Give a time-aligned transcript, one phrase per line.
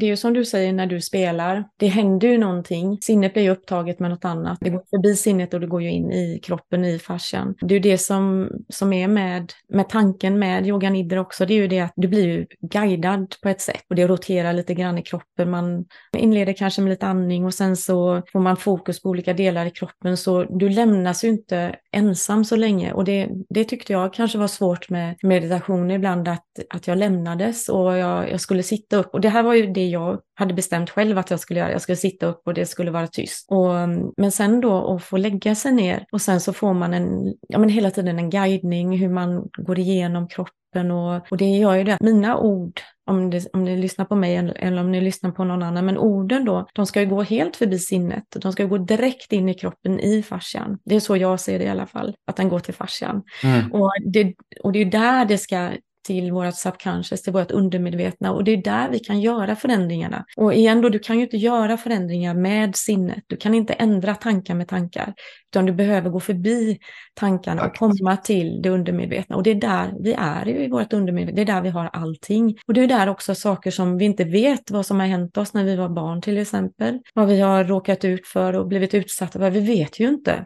[0.00, 2.98] Det är ju som du säger när du spelar, det händer ju någonting.
[3.00, 4.58] Sinnet blir ju upptaget med något annat.
[4.60, 7.54] Det går förbi sinnet och det går ju in i kroppen, i fascian.
[7.60, 11.54] Det är ju det som, som är med, med tanken med yoga nidra också, det
[11.54, 14.74] är ju det att du blir ju guidad på ett sätt och det roterar lite
[14.74, 15.50] grann i kroppen.
[15.50, 15.84] Man
[16.16, 19.70] inleder kanske med lite andning och sen så får man fokus på olika delar i
[19.70, 24.38] kroppen så du lämnas ju inte ensam så länge och det, det tyckte jag kanske
[24.38, 29.14] var svårt med meditation ibland att, att jag lämnades och jag, jag skulle sitta upp
[29.14, 31.72] och det här var ju det jag hade bestämt själv att jag skulle göra.
[31.72, 33.46] Jag skulle sitta upp och det skulle vara tyst.
[33.50, 33.72] Och,
[34.16, 37.58] men sen då att få lägga sig ner och sen så får man en, ja
[37.58, 41.84] men hela tiden en guidning hur man går igenom kroppen och, och det gör ju
[41.84, 41.98] det.
[42.00, 45.62] Mina ord om, det, om ni lyssnar på mig eller om ni lyssnar på någon
[45.62, 45.86] annan.
[45.86, 48.24] Men orden då, de ska ju gå helt förbi sinnet.
[48.36, 50.78] De ska gå direkt in i kroppen, i fascian.
[50.84, 53.22] Det är så jag ser det i alla fall, att den går till fascian.
[53.44, 53.72] Mm.
[53.72, 55.70] Och, det, och det är där det ska
[56.06, 60.24] till vårt subconscious, till vårt undermedvetna och det är där vi kan göra förändringarna.
[60.36, 63.24] Och igen då, du kan ju inte göra förändringar med sinnet.
[63.26, 65.14] Du kan inte ändra tankar med tankar,
[65.50, 66.78] utan du behöver gå förbi
[67.14, 69.36] tankarna och komma till det undermedvetna.
[69.36, 72.56] Och det är där vi är i vårt undermedvetna, det är där vi har allting.
[72.66, 75.54] Och det är där också saker som vi inte vet vad som har hänt oss
[75.54, 77.00] när vi var barn till exempel.
[77.14, 80.44] Vad vi har råkat ut för och blivit utsatta för, vi vet ju inte.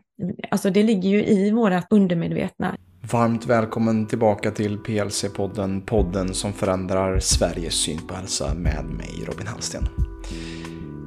[0.50, 2.76] Alltså det ligger ju i vårt undermedvetna.
[3.02, 9.46] Varmt välkommen tillbaka till PLC-podden, podden som förändrar Sveriges syn på hälsa med mig Robin
[9.46, 9.82] Hallsten.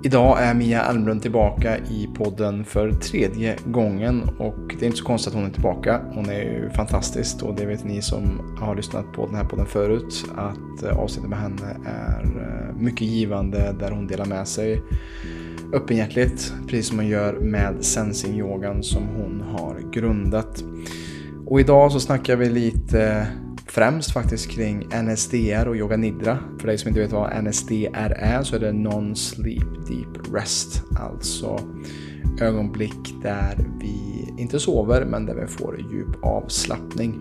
[0.03, 5.05] Idag är Mia Almlund tillbaka i podden för tredje gången och det är inte så
[5.05, 6.01] konstigt att hon är tillbaka.
[6.13, 9.65] Hon är ju fantastisk och det vet ni som har lyssnat på den här podden
[9.65, 14.81] förut att eh, avsnittet med henne är eh, mycket givande där hon delar med sig
[15.73, 20.63] öppenhjärtligt precis som hon gör med sensing-yogan som hon har grundat.
[21.53, 23.27] Och idag så snackar vi lite
[23.67, 26.39] främst faktiskt kring NSDR och yoga nidra.
[26.59, 30.83] För dig som inte vet vad NSDR är så är det Non-Sleep Deep Rest.
[30.99, 31.59] Alltså
[32.41, 37.19] ögonblick där vi inte sover men där vi får djup avslappning.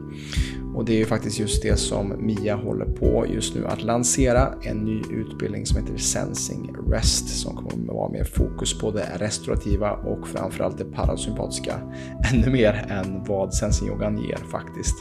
[0.75, 4.55] Och det är ju faktiskt just det som Mia håller på just nu att lansera.
[4.63, 9.07] En ny utbildning som heter Sensing Rest som kommer att vara mer fokus på det
[9.19, 11.75] restaurativa och framförallt det parasympatiska.
[12.33, 14.95] Ännu mer än vad Sensing Yogan ger faktiskt.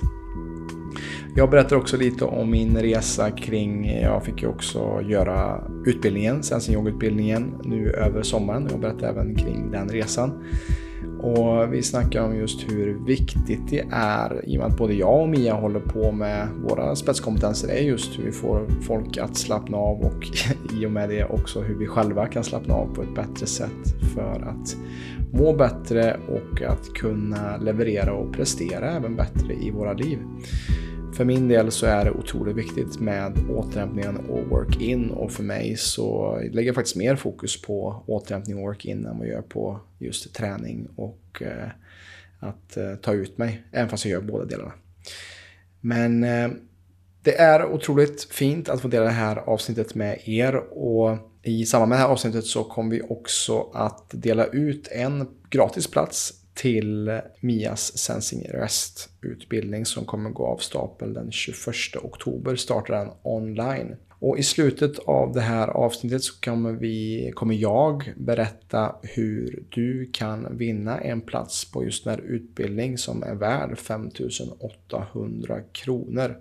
[1.36, 6.76] Jag berättar också lite om min resa kring, jag fick ju också göra utbildningen, Sensing
[6.76, 8.68] Yoga-utbildningen nu över sommaren.
[8.72, 10.44] Jag berättar även kring den resan.
[11.22, 15.22] Och vi snackar om just hur viktigt det är, i och med att både jag
[15.22, 19.78] och Mia håller på med våra spetskompetenser, är just hur vi får folk att slappna
[19.78, 20.28] av och
[20.82, 24.12] i och med det också hur vi själva kan slappna av på ett bättre sätt
[24.16, 24.76] för att
[25.34, 30.20] må bättre och att kunna leverera och prestera även bättre i våra liv.
[31.14, 35.78] För min del så är det otroligt viktigt med återhämtningen och work-in och för mig
[35.78, 39.80] så lägger jag faktiskt mer fokus på återhämtning och work-in än vad jag gör på
[40.00, 41.70] just träning och eh,
[42.40, 44.74] att eh, ta ut mig, även fast jag gör båda delarna.
[45.82, 46.50] Men eh,
[47.24, 51.90] det är otroligt fint att få dela det här avsnittet med er och i samband
[51.90, 57.22] med det här avsnittet så kommer vi också att dela ut en gratis plats till
[57.40, 62.56] Mias Sensing Rest-utbildning som kommer gå av stapeln den 21 oktober.
[62.56, 63.96] Startar den online.
[64.10, 70.10] Och i slutet av det här avsnittet så kommer, vi, kommer jag berätta hur du
[70.14, 76.38] kan vinna en plats på just den här utbildning som är värd 5800 kronor.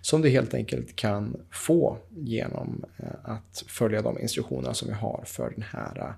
[0.00, 5.22] Som du helt enkelt kan få genom eh, att följa de instruktioner som vi har
[5.26, 6.12] för den här eh,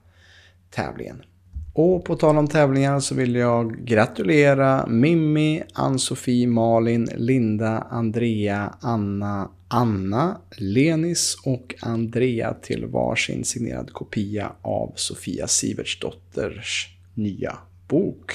[0.71, 1.23] tävlingen.
[1.75, 9.50] Och på tal om tävlingar så vill jag gratulera Mimmi, Ann-Sofie, Malin, Linda, Andrea, Anna,
[9.69, 18.32] Anna, Lenis och Andrea till varsin signerad kopia av Sofia Sivertsdotters nya bok.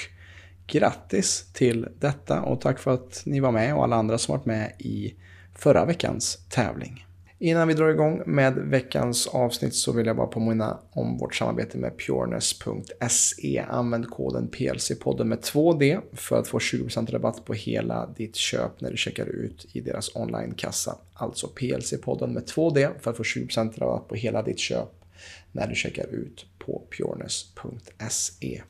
[0.68, 4.46] Grattis till detta och tack för att ni var med och alla andra som varit
[4.46, 5.14] med i
[5.56, 7.07] förra veckans tävling.
[7.40, 11.78] Innan vi drar igång med veckans avsnitt så vill jag bara påminna om vårt samarbete
[11.78, 13.66] med pureness.se.
[13.70, 18.92] Använd koden PLC-podden med 2D för att få 20% rabatt på hela ditt köp när
[18.92, 20.98] du checkar ut i deras onlinekassa.
[21.14, 24.90] Alltså PLC-podden med 2D för att få 20% rabatt på hela ditt köp
[25.52, 28.62] när du checkar ut på pureness.se.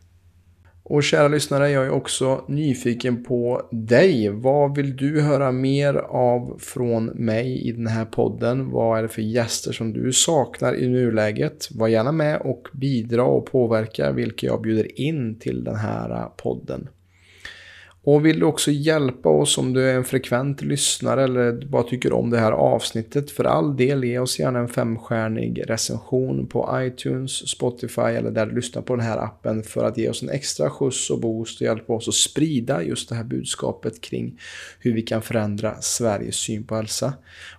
[0.90, 4.30] Och kära lyssnare, jag är också nyfiken på dig.
[4.30, 8.72] Vad vill du höra mer av från mig i den här podden?
[8.72, 11.68] Vad är det för gäster som du saknar i nuläget?
[11.72, 16.90] Var gärna med och bidra och påverka vilka jag bjuder in till den här podden.
[18.08, 22.14] Och vill du också hjälpa oss om du är en frekvent lyssnare eller bara tycker
[22.14, 27.50] om det här avsnittet, för all del ge oss gärna en femstjärnig recension på iTunes,
[27.50, 30.70] Spotify eller där du lyssnar på den här appen för att ge oss en extra
[30.70, 34.40] skjuts och boost och hjälpa oss att sprida just det här budskapet kring
[34.80, 37.14] hur vi kan förändra Sveriges syn på hälsa.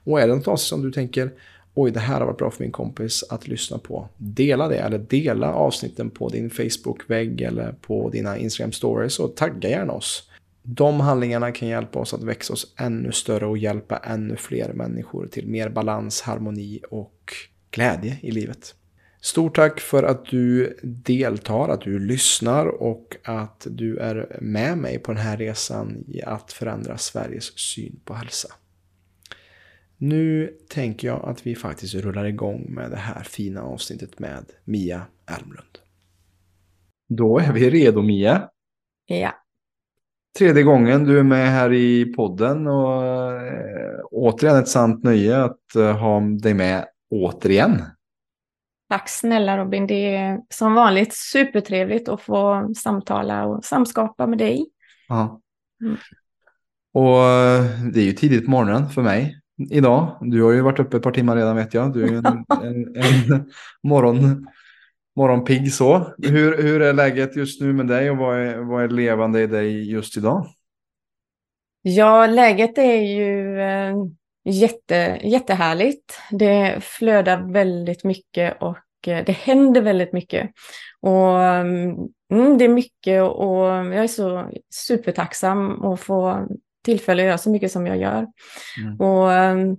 [0.04, 1.30] Och är det något avsnitt som du tänker
[1.74, 4.08] oj det här har varit bra för min kompis att lyssna på.
[4.16, 9.68] Dela det eller dela avsnitten på din Facebook-vägg eller på dina Instagram stories och tagga
[9.68, 10.28] gärna oss.
[10.70, 15.26] De handlingarna kan hjälpa oss att växa oss ännu större och hjälpa ännu fler människor
[15.26, 17.32] till mer balans, harmoni och
[17.70, 18.74] glädje i livet.
[19.20, 24.98] Stort tack för att du deltar, att du lyssnar och att du är med mig
[24.98, 28.48] på den här resan i att förändra Sveriges syn på hälsa.
[29.96, 35.02] Nu tänker jag att vi faktiskt rullar igång med det här fina avsnittet med Mia
[35.26, 35.78] Elmlund.
[37.08, 38.48] Då är vi redo Mia.
[39.06, 39.34] Ja.
[40.38, 45.74] Tredje gången du är med här i podden och äh, återigen ett sant nöje att
[45.76, 47.82] äh, ha dig med återigen.
[48.90, 54.66] Tack snälla Robin, det är som vanligt supertrevligt att få samtala och samskapa med dig.
[55.08, 55.40] Ja.
[55.82, 55.96] Mm.
[56.94, 59.40] Och eh, det är ju tidigt på morgonen för mig
[59.70, 60.18] idag.
[60.20, 61.92] Du har ju varit uppe ett par timmar redan vet jag.
[61.92, 62.26] Du är en,
[62.62, 63.50] en, en
[63.82, 64.46] morgon,
[65.18, 66.14] morgonpigg så.
[66.18, 69.46] Hur, hur är läget just nu med dig och vad är, vad är levande i
[69.46, 70.46] dig just idag?
[71.82, 73.94] Ja, läget är ju eh,
[74.44, 76.18] jätte, jättehärligt.
[76.30, 80.50] Det flödar väldigt mycket och eh, det händer väldigt mycket.
[81.00, 86.46] Och mm, det är mycket och jag är så supertacksam att få
[86.84, 88.26] tillfälle att göra så mycket som jag gör.
[88.82, 89.00] Mm.
[89.00, 89.76] Och ehm,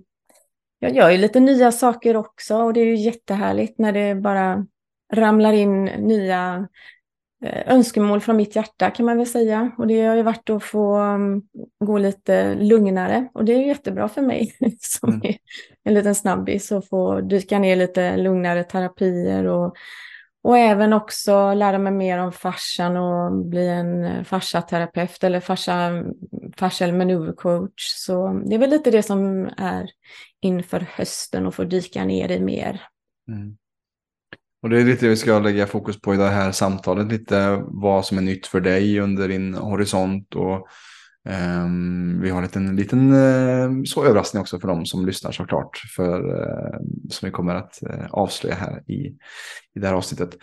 [0.78, 4.66] jag gör ju lite nya saker också och det är ju jättehärligt när det bara
[5.12, 6.68] ramlar in nya
[7.44, 9.70] eh, önskemål från mitt hjärta kan man väl säga.
[9.78, 11.42] Och det har ju varit att få um,
[11.84, 15.20] gå lite lugnare och det är jättebra för mig som mm.
[15.24, 15.36] är
[15.84, 19.76] en liten snabbis att få dyka ner lite lugnare terapier och
[20.42, 26.04] och även också lära mig mer om farsan och bli en farsaterapeut eller farsa,
[26.56, 27.84] farsal manövercoach.
[27.96, 29.90] Så det är väl lite det som är
[30.40, 32.82] inför hösten och få dyka ner i mer.
[33.28, 33.56] Mm.
[34.62, 37.62] Och det är lite det vi ska lägga fokus på i det här samtalet, lite
[37.66, 40.68] vad som är nytt för dig under din horisont och
[41.28, 45.78] Um, vi har en liten, liten uh, så överraskning också för de som lyssnar såklart.
[45.96, 46.78] För, uh,
[47.10, 49.06] som vi kommer att uh, avslöja här i,
[49.74, 50.36] i det här avsnittet.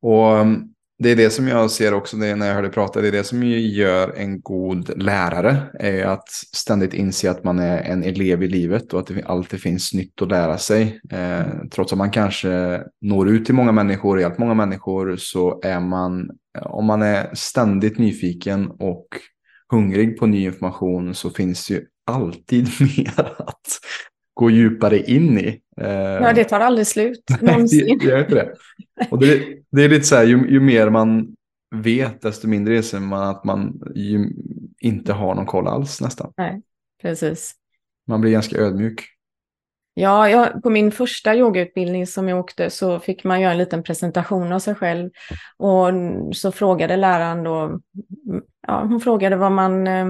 [0.00, 3.00] Och um, det är det som jag ser också det när jag hörde prata.
[3.00, 5.62] Det är det som gör en god lärare.
[5.78, 9.60] Är att ständigt inse att man är en elev i livet och att det alltid
[9.60, 11.00] finns nytt att lära sig.
[11.10, 15.80] Eh, trots att man kanske når ut till många människor, hjälper många människor, så är
[15.80, 16.30] man,
[16.60, 19.06] om man är ständigt nyfiken och
[19.72, 23.66] hungrig på ny information så finns det ju alltid mer att
[24.38, 25.60] gå djupare in i.
[25.80, 27.24] Eh, ja, det tar aldrig slut.
[27.40, 27.98] Någonsin.
[27.98, 28.54] det, det, inte det.
[29.10, 31.36] Och det, det är lite så här, ju, ju mer man
[31.74, 33.80] vet, desto mindre är man att man
[34.80, 36.32] inte har någon koll alls nästan.
[36.36, 36.62] Nej,
[37.02, 37.54] precis.
[38.06, 39.04] Man blir ganska ödmjuk.
[39.94, 43.82] Ja, jag, på min första yogautbildning som jag åkte så fick man göra en liten
[43.82, 45.10] presentation av sig själv.
[45.56, 45.92] Och
[46.32, 47.80] så frågade läraren då,
[48.66, 50.06] ja, hon frågade vad man, eh,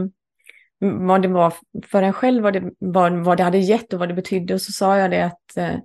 [0.80, 1.52] vad det var
[1.86, 4.54] för en själv, vad det, vad, vad det hade gett och vad det betydde.
[4.54, 5.76] Och så sa jag det att eh,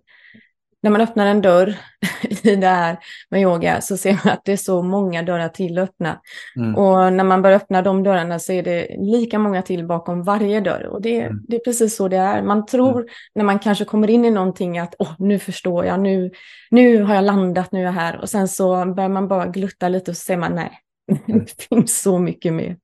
[0.84, 1.76] när man öppnar en dörr
[2.44, 2.98] i det här
[3.30, 6.22] med yoga så ser man att det är så många dörrar till att öppna.
[6.56, 6.76] Mm.
[6.76, 10.62] Och när man börjar öppna de dörrarna så är det lika många till bakom varje
[10.62, 10.86] dörr.
[10.86, 11.46] Och det, mm.
[11.48, 12.42] det är precis så det är.
[12.42, 13.08] Man tror mm.
[13.36, 16.32] när man kanske kommer in i någonting att oh, nu förstår jag, nu,
[16.72, 18.22] nu har jag landat, nu är jag här.
[18.22, 20.80] Och sen så börjar man bara glutta lite och så ser man nej,
[21.28, 21.46] mm.
[21.46, 22.78] det finns så mycket mer.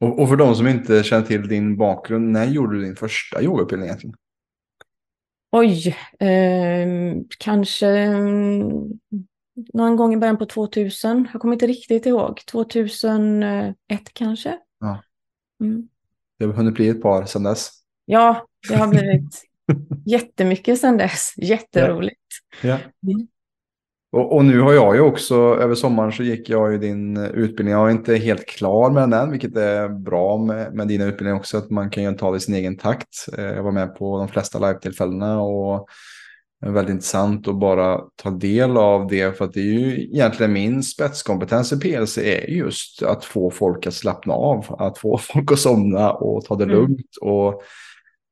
[0.00, 3.42] Och, och, för de som inte känner till din bakgrund, när gjorde du din första
[3.42, 4.16] yogautbildning egentligen?
[5.52, 6.88] Oj, eh,
[7.38, 8.70] kanske mm,
[9.72, 11.28] någon gång i början på 2000.
[11.32, 12.40] Jag kommer inte riktigt ihåg.
[12.46, 13.74] 2001
[14.12, 14.58] kanske.
[14.80, 15.02] Ja.
[15.60, 15.88] Mm.
[16.38, 17.70] Det har hunnit bli ett par sedan dess.
[18.04, 19.42] Ja, det har blivit
[20.06, 21.34] jättemycket sedan dess.
[21.36, 22.20] Jätteroligt.
[22.62, 22.78] Ja.
[23.00, 23.18] ja.
[24.12, 27.72] Och, och, nu har jag ju också, över sommaren så gick jag ju din utbildning.
[27.72, 31.38] Jag är inte helt klar med den än, vilket är bra med, med dina utbildningar
[31.38, 31.58] också.
[31.58, 33.26] Att man kan ju ta det i sin egen takt.
[33.38, 35.88] Eh, jag var med på de flesta live-tillfällena och
[36.66, 39.38] väldigt intressant att bara ta del av det.
[39.38, 43.86] För att det är ju egentligen min spetskompetens i PLC är just att få folk
[43.86, 44.76] att slappna av.
[44.78, 46.76] Att få folk att somna och ta det mm.
[46.76, 47.16] lugnt.
[47.20, 47.62] Och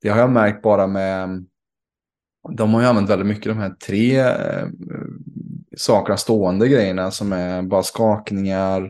[0.03, 1.45] det har jag märkt bara med
[2.57, 4.21] de har ju använt väldigt mycket de här tre
[5.79, 8.83] eh, sakerna, stående grejerna som är bara skakningar,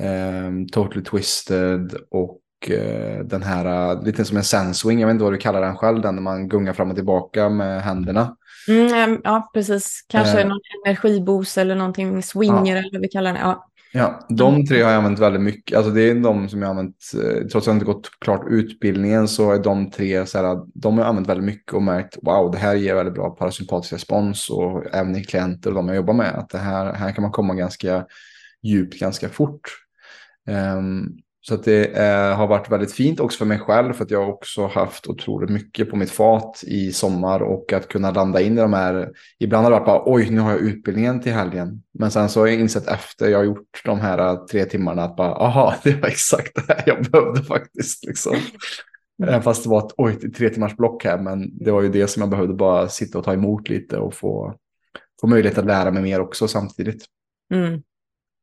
[0.00, 5.24] eh, Totally Twisted och eh, den här, uh, lite som en senswing, jag vet inte
[5.24, 8.36] vad du kallar den själv, den när man gungar fram och tillbaka med händerna.
[8.68, 10.04] Mm, ja, precis.
[10.08, 12.78] Kanske eh, någon energiboost eller någonting, swinger ja.
[12.78, 13.38] eller vad vi kallar det.
[13.38, 13.67] Ja.
[13.92, 15.76] Ja, de tre har jag använt väldigt mycket.
[15.76, 18.46] Alltså det är de som jag har använt, eh, trots att jag inte gått klart
[18.48, 22.18] utbildningen så är de tre så här, de har jag använt väldigt mycket och märkt
[22.22, 25.96] wow, det här ger väldigt bra parasympatisk respons och även i klienter och de jag
[25.96, 28.06] jobbar med att det här, här kan man komma ganska
[28.62, 29.60] djupt ganska fort.
[30.76, 34.10] Um, så att det eh, har varit väldigt fint också för mig själv för att
[34.10, 38.58] jag också haft otroligt mycket på mitt fat i sommar och att kunna landa in
[38.58, 39.10] i de här.
[39.38, 41.82] Ibland har det varit bara oj, nu har jag utbildningen till helgen.
[41.98, 45.02] Men sen så har jag insett efter jag har gjort de här eh, tre timmarna
[45.02, 48.04] att bara aha, det var exakt det här jag behövde faktiskt.
[48.04, 48.36] Liksom.
[49.22, 52.06] Även fast det var ett oj, tre timmars block här, men det var ju det
[52.06, 54.54] som jag behövde bara sitta och ta emot lite och få,
[55.20, 57.04] få möjlighet att lära mig mer också samtidigt.
[57.54, 57.82] Mm.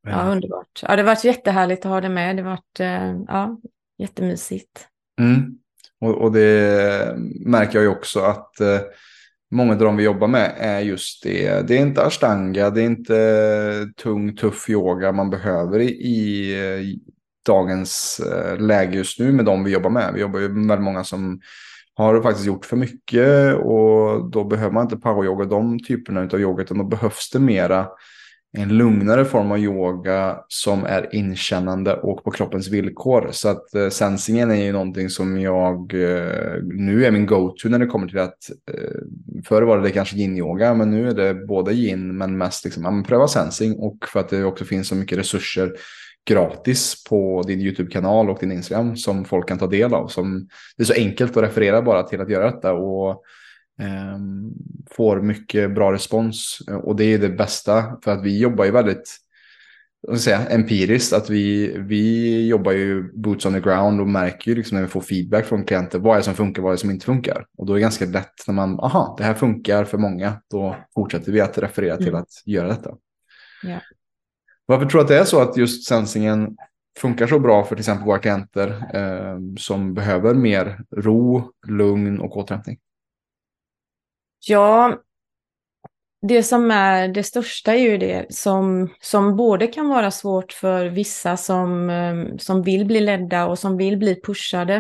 [0.05, 0.79] Ja, underbart.
[0.81, 2.37] Ja, det har varit jättehärligt att ha det med.
[2.37, 3.57] Det har varit eh, ja,
[3.97, 4.87] jättemysigt.
[5.21, 5.57] Mm.
[6.01, 8.79] Och, och, det märker jag ju också att eh,
[9.51, 11.67] många av de vi jobbar med är just det.
[11.67, 16.97] Det är inte ashtanga, det är inte tung, tuff yoga man behöver i, i eh,
[17.45, 18.21] dagens
[18.59, 20.13] läge just nu med de vi jobbar med.
[20.13, 21.41] Vi jobbar ju med många som
[21.95, 26.63] har faktiskt gjort för mycket och då behöver man inte poweryoga de typerna av yoga
[26.63, 27.87] utan då behövs det mera
[28.57, 33.29] en lugnare form av yoga som är inkännande och på kroppens villkor.
[33.31, 37.79] Så att eh, sensingen är ju någonting som jag eh, nu är min go-to när
[37.79, 38.99] det kommer till att eh,
[39.45, 43.03] förr var det kanske yin-yoga men nu är det både yin men mest liksom, man
[43.03, 45.71] pröva sensing och för att det också finns så mycket resurser
[46.25, 50.07] gratis på din YouTube-kanal och din Instagram som folk kan ta del av.
[50.07, 50.47] Som,
[50.77, 52.73] det är så enkelt att referera bara till att göra detta.
[52.73, 53.23] Och
[54.91, 59.25] får mycket bra respons och det är det bästa för att vi jobbar ju väldigt
[60.17, 61.13] säga, empiriskt.
[61.13, 64.89] Att vi, vi jobbar ju boots on the ground och märker ju liksom när vi
[64.89, 67.45] får feedback från klienter vad är det som funkar vad är det som inte funkar.
[67.57, 70.41] Och då är det ganska lätt när man, aha, det här funkar för många.
[70.49, 72.21] Då fortsätter vi att referera till mm.
[72.21, 72.95] att göra detta.
[73.65, 73.81] Yeah.
[74.65, 76.57] Varför tror du att det är så att just sensingen
[76.99, 82.37] funkar så bra för till exempel våra klienter eh, som behöver mer ro, lugn och
[82.37, 82.77] återhämtning?
[84.47, 84.97] Ja,
[86.21, 90.85] det som är det största är ju det som, som både kan vara svårt för
[90.85, 94.75] vissa som, ehm, som vill bli ledda och som vill bli pushade.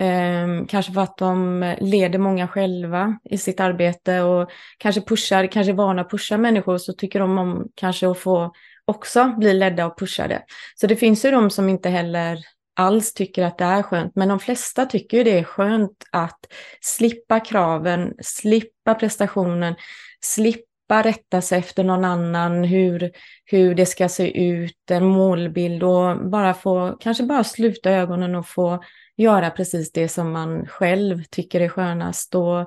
[0.00, 5.72] Eh, kanske för att de leder många själva i sitt arbete och kanske pushar, kanske
[5.72, 8.52] är vana att pusha människor så tycker de om kanske att få
[8.84, 10.42] också bli ledda och pushade.
[10.74, 12.38] Så det finns ju de som inte heller
[12.76, 16.38] alls tycker att det är skönt, men de flesta tycker ju det är skönt att
[16.80, 19.74] slippa kraven, slippa prestationen,
[20.20, 23.10] slippa rätta sig efter någon annan, hur,
[23.44, 28.48] hur det ska se ut, en målbild och bara få, kanske bara sluta ögonen och
[28.48, 28.82] få
[29.16, 32.34] göra precis det som man själv tycker är skönast.
[32.34, 32.60] Och,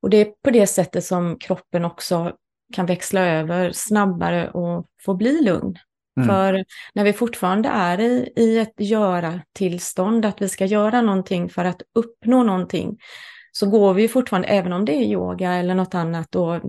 [0.00, 2.32] och det är på det sättet som kroppen också
[2.72, 5.78] kan växla över snabbare och få bli lugn.
[6.16, 6.28] Mm.
[6.28, 6.64] För
[6.94, 11.82] när vi fortfarande är i, i ett göra-tillstånd, att vi ska göra någonting för att
[11.94, 12.98] uppnå någonting,
[13.52, 16.60] så går vi fortfarande, även om det är yoga eller något annat, och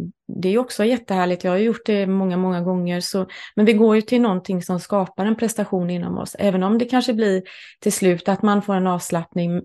[0.42, 3.96] det är också jättehärligt, jag har gjort det många, många gånger, så, men vi går
[3.96, 7.44] ju till någonting som skapar en prestation inom oss, även om det kanske blir
[7.80, 9.62] till slut att man får en avslappning.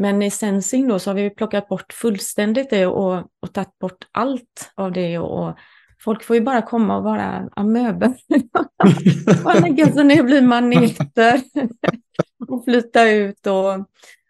[0.00, 4.06] Men i sensing då så har vi plockat bort fullständigt det och, och tagit bort
[4.12, 5.58] allt av det och, och
[6.04, 8.14] Folk får ju bara komma och vara amöber.
[9.44, 11.40] och lägga sig ner bli maneter.
[12.48, 13.72] och flyta ut och,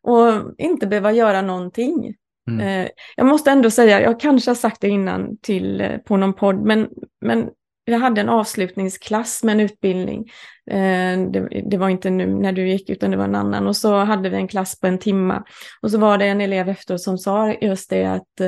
[0.02, 2.14] och inte behöva göra någonting.
[2.48, 2.60] Mm.
[2.60, 6.34] Eh, jag måste ändå säga, jag kanske har sagt det innan till, eh, på någon
[6.34, 6.88] podd, men,
[7.20, 7.48] men
[7.84, 10.30] jag hade en avslutningsklass med en utbildning.
[10.70, 13.66] Eh, det, det, var inte nu när du gick, utan det var en annan.
[13.66, 15.44] Och så hade vi en klass på en timma.
[15.82, 18.40] Och så var det en elev efteråt som sa just det att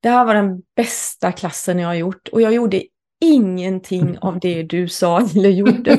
[0.00, 2.82] det här var den bästa klassen jag har gjort och jag gjorde
[3.20, 5.98] ingenting av det du sa eller gjorde.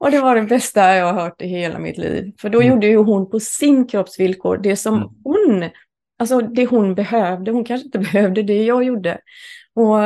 [0.00, 2.32] och det var det bästa jag har hört i hela mitt liv.
[2.40, 2.72] För då mm.
[2.72, 5.08] gjorde ju hon på sin kroppsvillkor det som mm.
[5.24, 5.70] hon,
[6.18, 7.50] alltså det hon behövde.
[7.50, 9.18] Hon kanske inte behövde det jag gjorde.
[9.74, 9.98] Och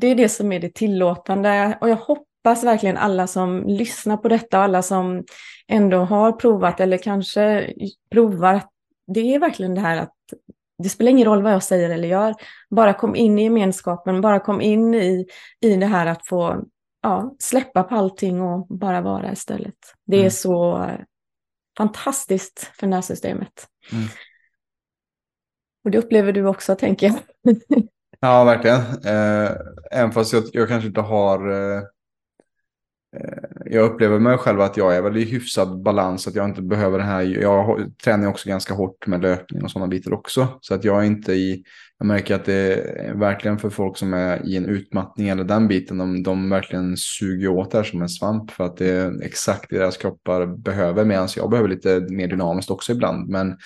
[0.00, 1.78] det är det som är det tillåtande.
[1.80, 5.24] Och jag hoppas verkligen alla som lyssnar på detta, alla som
[5.68, 7.72] ändå har provat eller kanske
[8.10, 8.62] provar,
[9.06, 10.14] det är verkligen det här att
[10.82, 12.34] det spelar ingen roll vad jag säger eller gör.
[12.70, 15.26] Bara kom in i gemenskapen, bara kom in i,
[15.60, 16.64] i det här att få
[17.02, 19.74] ja, släppa på allting och bara vara istället.
[20.06, 20.30] Det är mm.
[20.30, 20.90] så
[21.78, 23.66] fantastiskt för nervsystemet.
[23.92, 24.04] Mm.
[25.84, 27.18] Och det upplever du också, tänker jag.
[28.20, 28.80] ja, verkligen.
[29.04, 29.50] Eh,
[29.90, 31.82] även fast jag, jag kanske inte har eh,
[33.72, 36.28] jag upplever mig själv att jag är väl i hyfsad balans.
[36.28, 37.22] Att jag inte behöver det här.
[37.22, 40.48] Jag tränar också ganska hårt med löpning och sådana bitar också.
[40.60, 41.62] Så att jag är inte i.
[41.98, 45.68] Jag märker att det är verkligen för folk som är i en utmattning eller den
[45.68, 45.98] biten.
[45.98, 48.50] De, de verkligen suger åt det här som en svamp.
[48.50, 51.04] För att det är exakt det deras kroppar behöver.
[51.04, 53.28] Medan jag behöver lite mer dynamiskt också ibland.
[53.28, 53.56] Men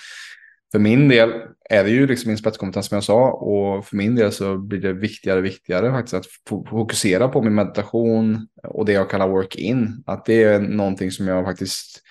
[0.75, 1.33] för min del
[1.69, 4.81] är det ju liksom min spetskompetens som jag sa och för min del så blir
[4.81, 6.25] det viktigare och viktigare faktiskt att
[6.69, 10.03] fokusera på min meditation och det jag kallar work-in.
[10.05, 12.01] Att det är någonting som jag faktiskt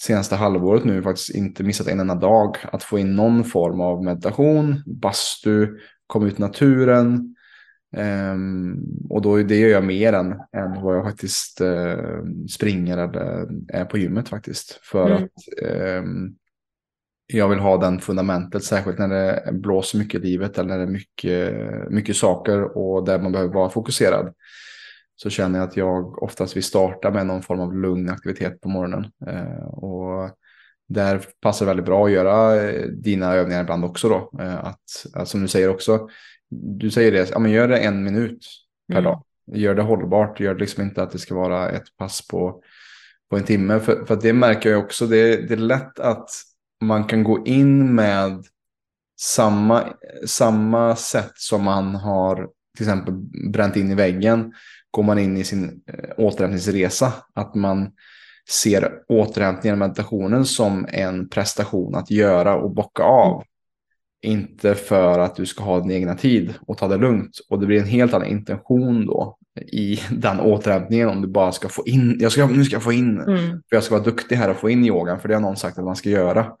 [0.00, 2.56] senaste halvåret nu faktiskt inte missat en enda dag.
[2.72, 5.68] Att få in någon form av meditation, bastu,
[6.06, 7.36] komma ut i naturen.
[7.96, 13.48] Um, och då det gör jag mer än, än vad jag faktiskt uh, springer eller
[13.68, 14.80] är på gymmet faktiskt.
[14.82, 15.22] För mm.
[15.22, 16.36] att um,
[17.26, 20.84] jag vill ha den fundamentet, särskilt när det blåser mycket i livet eller när det
[20.84, 21.54] är mycket,
[21.90, 24.34] mycket saker och där man behöver vara fokuserad.
[25.16, 28.68] Så känner jag att jag oftast vill starta med någon form av lugn aktivitet på
[28.68, 29.06] morgonen.
[29.26, 30.30] Eh, och
[30.88, 34.30] där passar det väldigt bra att göra eh, dina övningar ibland också då.
[34.40, 36.08] Eh, att, att, som du säger också,
[36.50, 38.46] du säger det, ja, men gör det en minut
[38.88, 39.04] per mm.
[39.04, 39.24] dag.
[39.52, 42.62] Gör det hållbart, gör det liksom inte att det ska vara ett pass på,
[43.30, 43.80] på en timme.
[43.80, 46.30] För, för det märker jag också, det, det är lätt att
[46.86, 48.44] man kan gå in med
[49.20, 49.84] samma,
[50.26, 53.14] samma sätt som man har till exempel
[53.52, 54.52] bränt in i väggen.
[54.90, 57.12] Går man in i sin eh, återhämtningsresa.
[57.34, 57.90] Att man
[58.50, 63.34] ser återhämtningen och meditationen som en prestation att göra och bocka av.
[63.34, 63.44] Mm.
[64.38, 67.38] Inte för att du ska ha din egna tid och ta det lugnt.
[67.50, 71.68] Och det blir en helt annan intention då i den återhämtningen om du bara ska
[71.68, 73.50] få in, jag ska, nu ska jag få in, mm.
[73.50, 75.78] för jag ska vara duktig här och få in yogan, för det har någon sagt
[75.78, 76.52] att man ska göra.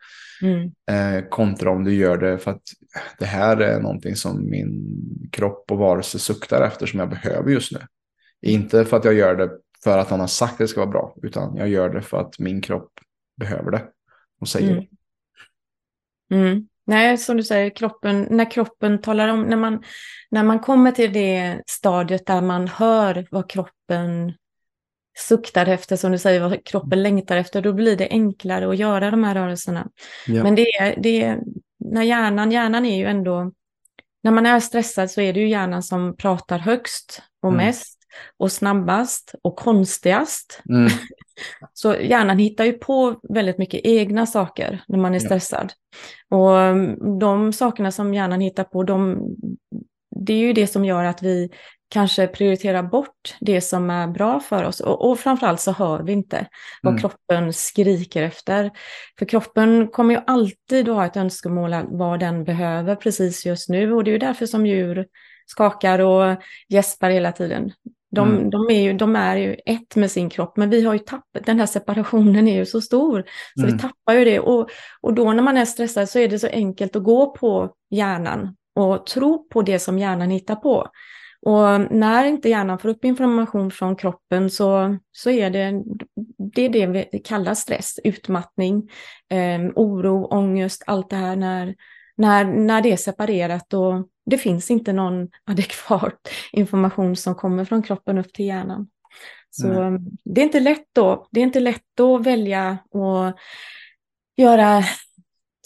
[0.42, 0.72] Mm.
[0.90, 2.62] Eh, kontra om du gör det för att
[3.18, 4.98] det här är någonting som min
[5.32, 7.78] kropp och varelse suktar efter som jag behöver just nu.
[8.42, 9.50] Inte för att jag gör det
[9.84, 12.20] för att någon har sagt att det ska vara bra, utan jag gör det för
[12.20, 12.90] att min kropp
[13.36, 13.82] behöver det
[14.40, 14.84] och säger mm.
[16.28, 16.36] det.
[16.36, 16.68] Mm.
[16.86, 19.82] Nej, som du säger, kroppen, när kroppen talar om, när man,
[20.30, 24.32] när man kommer till det stadiet där man hör vad kroppen
[25.18, 29.10] suktar efter, som du säger, vad kroppen längtar efter, då blir det enklare att göra
[29.10, 29.88] de här rörelserna.
[30.26, 30.42] Ja.
[30.42, 31.40] Men det är, det är,
[31.78, 33.52] när hjärnan, hjärnan är ju ändå,
[34.22, 37.66] när man är stressad så är det ju hjärnan som pratar högst och mm.
[37.66, 37.93] mest
[38.36, 40.62] och snabbast och konstigast.
[40.68, 40.90] Mm.
[41.72, 45.72] så hjärnan hittar ju på väldigt mycket egna saker när man är stressad.
[46.28, 46.36] Ja.
[46.36, 49.18] Och mm, de sakerna som hjärnan hittar på, de,
[50.24, 51.50] det är ju det som gör att vi
[51.94, 54.80] kanske prioriterar bort det som är bra för oss.
[54.80, 56.46] Och, och framförallt så hör vi inte
[56.82, 57.00] vad mm.
[57.00, 58.70] kroppen skriker efter.
[59.18, 63.92] För kroppen kommer ju alltid att ha ett önskemål vad den behöver precis just nu.
[63.92, 65.06] Och det är ju därför som djur
[65.46, 66.36] skakar och
[66.68, 67.72] gäspar hela tiden.
[68.14, 68.50] De, mm.
[68.50, 71.46] de, är ju, de är ju ett med sin kropp, men vi har ju tappat,
[71.46, 73.24] den här separationen är ju så stor,
[73.54, 73.76] så mm.
[73.76, 74.40] vi tappar ju det.
[74.40, 74.68] Och,
[75.00, 78.56] och då när man är stressad så är det så enkelt att gå på hjärnan
[78.74, 80.88] och tro på det som hjärnan hittar på.
[81.46, 85.82] Och när inte hjärnan får upp information från kroppen så, så är det,
[86.54, 88.90] det är det vi kallar stress, utmattning,
[89.30, 91.74] eh, oro, ångest, allt det här när,
[92.16, 97.82] när, när det är separerat och det finns inte någon adekvat information som kommer från
[97.82, 98.88] kroppen upp till hjärnan.
[99.50, 100.02] Så mm.
[100.24, 101.28] det är inte lätt då.
[101.30, 103.36] Det är inte lätt att välja att
[104.36, 104.82] göra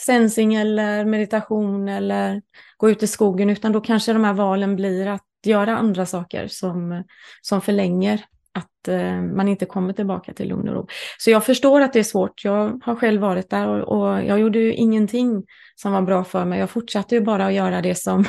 [0.00, 2.42] sensing eller meditation eller
[2.76, 6.46] gå ut i skogen, utan då kanske de här valen blir att göra andra saker
[6.48, 7.04] som,
[7.42, 8.24] som förlänger
[8.58, 10.86] att eh, man inte kommer tillbaka till lugn och ro.
[11.18, 12.44] Så jag förstår att det är svårt.
[12.44, 15.44] Jag har själv varit där och, och jag gjorde ju ingenting
[15.80, 16.58] som var bra för mig.
[16.58, 18.24] Jag fortsatte ju bara att göra det som,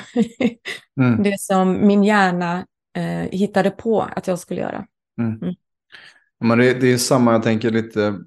[1.00, 1.24] mm.
[1.24, 2.66] det som min hjärna
[2.98, 4.86] eh, hittade på att jag skulle göra.
[5.22, 5.42] Mm.
[5.42, 5.56] Mm.
[6.40, 8.20] Men det, det, är samma, jag tänker lite,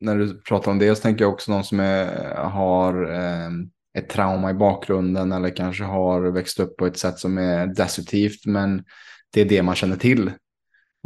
[0.00, 3.50] när du pratar om det, så tänker jag också någon som är, har eh,
[3.98, 8.46] ett trauma i bakgrunden eller kanske har växt upp på ett sätt som är destruktivt,
[8.46, 8.84] men
[9.32, 10.30] det är det man känner till.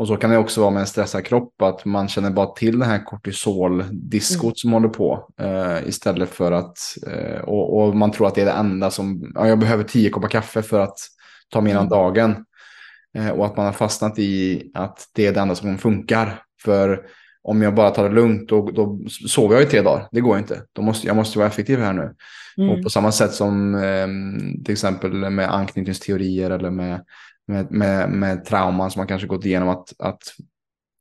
[0.01, 2.79] Och så kan det också vara med en stressad kropp, att man känner bara till
[2.79, 4.55] det här kortisoldiskot mm.
[4.55, 5.29] som håller på.
[5.41, 9.33] Eh, istället för att, eh, och, och, man tror att det är det enda som,
[9.35, 10.99] ja, jag behöver tio koppar kaffe för att
[11.51, 11.99] ta mig igenom mm.
[11.99, 12.45] dagen.
[13.19, 16.43] Eh, och att man har fastnat i att det är det enda som funkar.
[16.63, 17.07] För
[17.43, 20.09] om jag bara tar det lugnt då, då sover jag i tre dagar.
[20.13, 20.63] Det går inte.
[20.73, 22.15] Då måste, jag måste vara effektiv här nu.
[22.59, 22.71] Mm.
[22.71, 24.09] Och på samma sätt som eh,
[24.65, 27.05] till exempel med anknytningsteorier eller med
[27.51, 30.23] med, med, med trauman som man kanske gått igenom att, att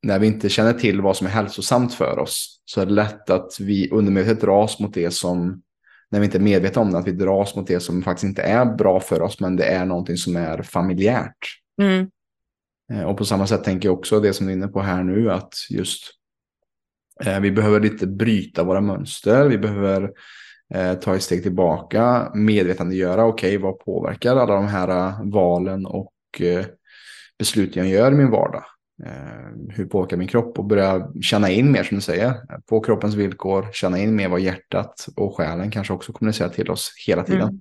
[0.02, 3.30] när vi inte känner till vad som är hälsosamt för oss så är det lätt
[3.30, 5.62] att vi undermedvetet dras mot det som,
[6.10, 8.42] när vi inte är medvetna om det, att vi dras mot det som faktiskt inte
[8.42, 11.38] är bra för oss, men det är någonting som är familjärt.
[11.82, 12.08] Mm.
[12.94, 15.04] Eh, och på samma sätt tänker jag också det som du är inne på här
[15.04, 16.04] nu, att just
[17.26, 19.48] eh, vi behöver lite bryta våra mönster.
[19.48, 20.12] Vi behöver
[20.74, 25.86] eh, ta ett steg tillbaka, medvetandegöra, okej, okay, vad påverkar alla de här uh, valen
[25.86, 26.14] och
[27.40, 28.64] beslut jag gör i min vardag?
[29.06, 30.60] Uh, hur påverkar min kropp?
[30.60, 32.34] Och börja känna in mer, som du säger,
[32.70, 36.94] på kroppens villkor, känna in mer vad hjärtat och själen kanske också kommunicerar till oss
[37.08, 37.42] hela tiden.
[37.42, 37.60] Mm.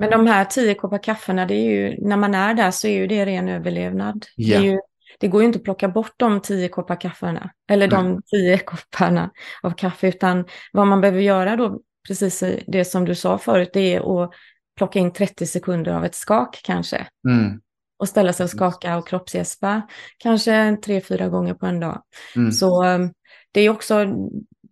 [0.00, 2.92] Men de här tio koppar kaffena, det är ju, när man är där så är
[2.92, 4.26] ju det ren överlevnad.
[4.36, 4.62] Yeah.
[4.62, 4.78] Det, ju,
[5.18, 7.96] det, går ju inte att plocka bort de tio koppar kaffena, eller Nej.
[7.96, 9.30] de tio kopparna
[9.62, 13.94] av kaffe, utan vad man behöver göra då, precis det som du sa förut, det
[13.94, 14.30] är att
[14.76, 17.06] plocka in 30 sekunder av ett skak kanske.
[17.28, 17.60] Mm.
[17.98, 19.82] Och ställa sig och skaka och kroppsgäspa,
[20.18, 22.02] kanske tre, fyra gånger på en dag.
[22.36, 22.52] Mm.
[22.52, 23.12] Så um,
[23.52, 24.06] det är också,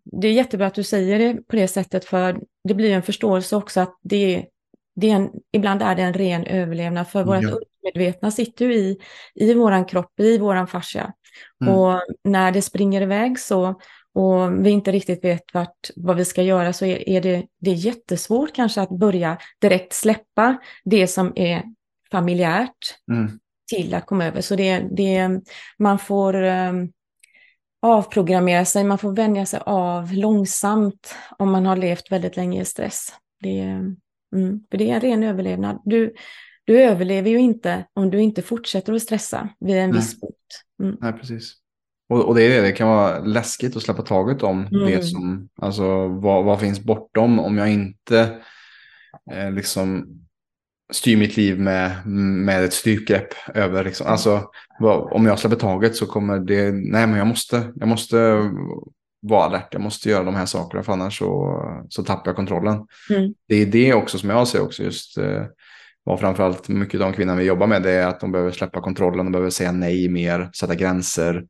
[0.05, 3.57] det är jättebra att du säger det på det sättet, för det blir en förståelse
[3.57, 4.47] också att det är
[4.97, 7.49] det är en, ibland är det en ren överlevnad, för vårt ja.
[7.49, 8.99] undermedvetna sitter ju i,
[9.35, 11.12] i våran kropp, i våran fascia.
[11.62, 11.75] Mm.
[11.75, 13.81] Och när det springer iväg så,
[14.14, 17.70] och vi inte riktigt vet vart, vad vi ska göra, så är, är det, det
[17.70, 21.62] är jättesvårt kanske att börja direkt släppa det som är
[22.11, 23.38] familjärt mm.
[23.68, 24.40] till att komma över.
[24.40, 25.40] Så det, det,
[25.79, 26.92] man får um,
[27.83, 32.64] avprogrammera sig, man får vänja sig av långsamt om man har levt väldigt länge i
[32.64, 33.12] stress.
[33.40, 33.81] Det,
[34.35, 35.81] Mm, för det är en ren överlevnad.
[35.85, 36.14] Du,
[36.64, 39.98] du överlever ju inte om du inte fortsätter att stressa vid en Nej.
[39.98, 40.64] viss punkt.
[40.83, 40.96] Mm.
[41.00, 41.55] Nej, precis.
[42.14, 44.87] Och, och, det är det, det kan vara läskigt att släppa taget om mm.
[44.87, 48.40] det som, alltså vad, vad finns bortom om jag inte
[49.33, 50.07] eh, liksom
[50.92, 54.42] styr mitt liv med, med ett styrgrepp över, liksom, alltså
[54.79, 58.16] vad, om jag släpper taget så kommer det, nej men jag måste, jag måste
[59.22, 62.87] vara alert, jag måste göra de här sakerna för annars så, så tappar jag kontrollen.
[63.11, 63.35] Mm.
[63.48, 65.42] Det är det också som jag ser också just eh,
[66.05, 68.81] vad framförallt mycket av de kvinnor vi jobbar med det är att de behöver släppa
[68.81, 71.44] kontrollen, de behöver säga nej mer, sätta gränser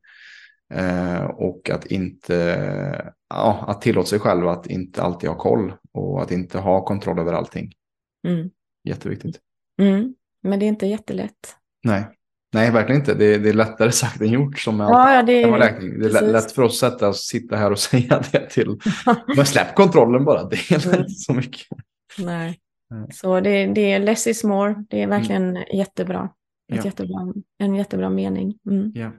[0.73, 6.21] eh, och att inte ja, att tillåta sig själva att inte alltid ha koll och
[6.21, 7.71] att inte ha kontroll över allting.
[8.27, 8.49] Mm.
[8.83, 9.39] Jätteviktigt.
[9.81, 10.15] Mm.
[10.41, 11.55] Men det är inte jättelätt.
[11.83, 12.05] Nej.
[12.53, 13.13] Nej, verkligen inte.
[13.13, 14.59] Det är, det är lättare sagt än gjort.
[14.59, 17.79] Som med ja, ja, det, är, det är lätt för oss att sitta här och
[17.89, 18.79] säga det till.
[19.35, 20.43] Men släpp kontrollen bara.
[20.43, 20.99] Det är mm.
[20.99, 21.67] inte så mycket.
[22.17, 22.59] Nej.
[23.13, 24.85] Så det, det är less is more.
[24.89, 25.63] Det är verkligen mm.
[25.73, 26.29] jättebra.
[26.73, 26.85] Ett ja.
[26.85, 27.33] jättebra.
[27.57, 28.57] En jättebra mening.
[28.69, 28.91] Mm.
[28.95, 29.11] Ja.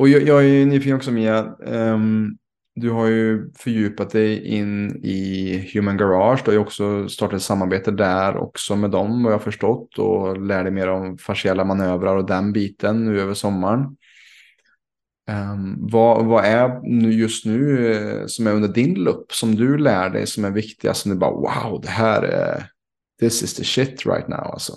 [0.00, 1.54] Och jag, jag är nyfiken också Mia.
[1.58, 2.36] Um,
[2.74, 6.40] du har ju fördjupat dig in i Human Garage.
[6.44, 9.98] Du har ju också startat ett samarbete där också med dem vad jag har förstått
[9.98, 13.80] och lär dig mer om fasciella manövrar och den biten nu över sommaren.
[15.30, 19.78] Um, vad, vad är nu just nu eh, som är under din lupp som du
[19.78, 21.02] lär dig som är viktigast?
[21.02, 22.66] Som du bara wow, det här är
[23.20, 24.72] this is the shit right now alltså.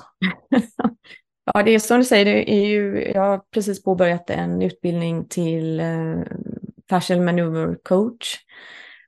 [1.45, 5.27] ja, det är som du säger, det är ju, jag har precis påbörjat en utbildning
[5.27, 6.19] till eh,
[6.89, 8.37] Fascial Maneuver Coach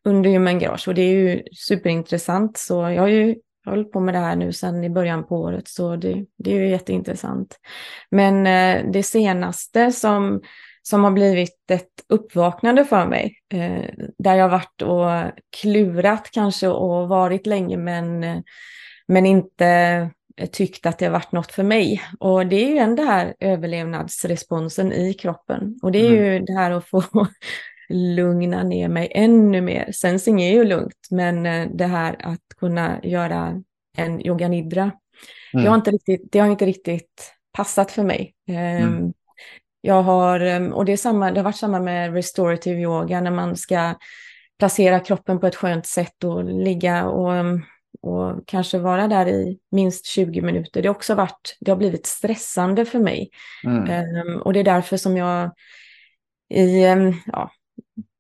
[0.04, 2.58] under Human Garage och det är ju superintressant.
[2.58, 5.68] Så jag har ju hållit på med det här nu sedan i början på året
[5.68, 7.60] så det, det är ju jätteintressant.
[8.12, 10.42] Men eh, det senaste som,
[10.82, 17.10] som har blivit ett uppvaknande för mig, eh, där jag varit och klurat kanske och
[17.10, 18.38] varit länge men, eh,
[19.08, 20.10] men inte
[20.52, 22.02] tyckt att det har varit något för mig.
[22.20, 25.80] Och det är ju den här överlevnadsresponsen i kroppen.
[25.82, 26.24] Och det är mm.
[26.24, 27.04] ju det här att få
[27.90, 29.92] lugna ner mig ännu mer.
[29.92, 33.62] Sensing är ju lugnt, men eh, det här att kunna göra
[33.98, 35.64] en yoga nidra, mm.
[35.64, 38.34] det, har inte riktigt, det har inte riktigt passat för mig.
[38.48, 39.14] Ehm, mm.
[39.82, 43.32] Jag har, ehm, och det, är samma, det har varit samma med restorative yoga, när
[43.32, 43.94] man ska
[44.60, 47.62] placera kroppen på ett skönt sätt och ligga och, ehm,
[48.06, 50.82] och kanske vara där i minst 20 minuter.
[50.82, 53.30] Det har också varit, det har blivit stressande för mig.
[53.64, 54.42] Mm.
[54.42, 55.52] och det är därför som jag
[56.50, 56.84] i,
[57.26, 57.52] ja,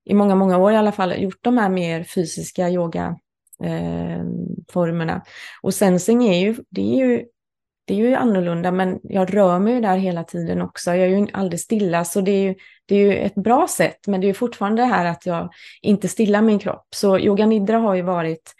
[0.05, 5.13] i många, många år i alla fall gjort de här mer fysiska yogaformerna.
[5.13, 5.21] Eh,
[5.61, 7.25] och sensing är ju, det är ju,
[7.85, 10.89] det är ju annorlunda, men jag rör mig ju där hela tiden också.
[10.89, 14.07] Jag är ju aldrig stilla, så det är ju, det är ju ett bra sätt,
[14.07, 15.49] men det är ju fortfarande det här att jag
[15.81, 16.87] inte stillar min kropp.
[16.95, 18.53] Så yoga nidra har ju varit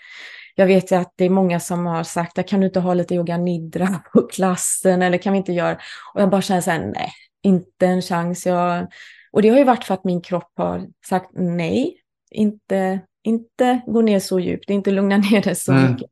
[0.56, 3.16] jag vet ju att det är många som har sagt, kan du inte ha lite
[3.16, 5.78] yoga nidra på klassen eller kan vi inte göra?
[6.14, 7.12] Och jag bara känner så här, nej,
[7.44, 8.46] inte en chans.
[8.46, 8.88] Jag,
[9.32, 11.98] och det har ju varit för att min kropp har sagt nej,
[12.32, 15.92] inte, inte gå ner så djupt, inte lugna ner det så mm.
[15.92, 16.10] mycket.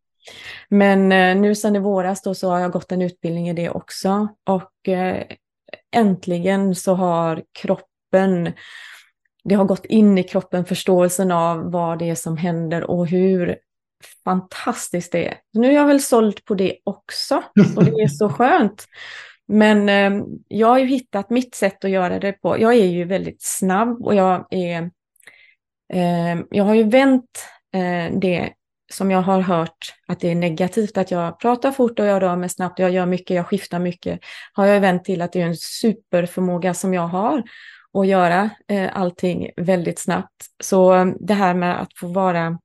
[0.69, 3.69] Men eh, nu sedan i våras då så har jag gått en utbildning i det
[3.69, 5.23] också och eh,
[5.95, 8.53] äntligen så har kroppen,
[9.43, 13.58] det har gått in i kroppen förståelsen av vad det är som händer och hur
[14.24, 15.38] fantastiskt det är.
[15.54, 17.44] Nu är jag väl såld på det också
[17.76, 18.86] och det är så skönt.
[19.48, 22.60] Men eh, jag har ju hittat mitt sätt att göra det på.
[22.60, 24.92] Jag är ju väldigt snabb och jag är...
[25.94, 28.54] Eh, jag har ju vänt eh, det
[28.94, 32.36] som jag har hört att det är negativt, att jag pratar fort och jag rör
[32.36, 34.20] mig snabbt, jag gör mycket, jag skiftar mycket,
[34.54, 37.44] har jag vänt till att det är en superförmåga som jag har
[37.94, 40.46] att göra eh, allting väldigt snabbt.
[40.63, 42.60] Så eh, det här med att få vara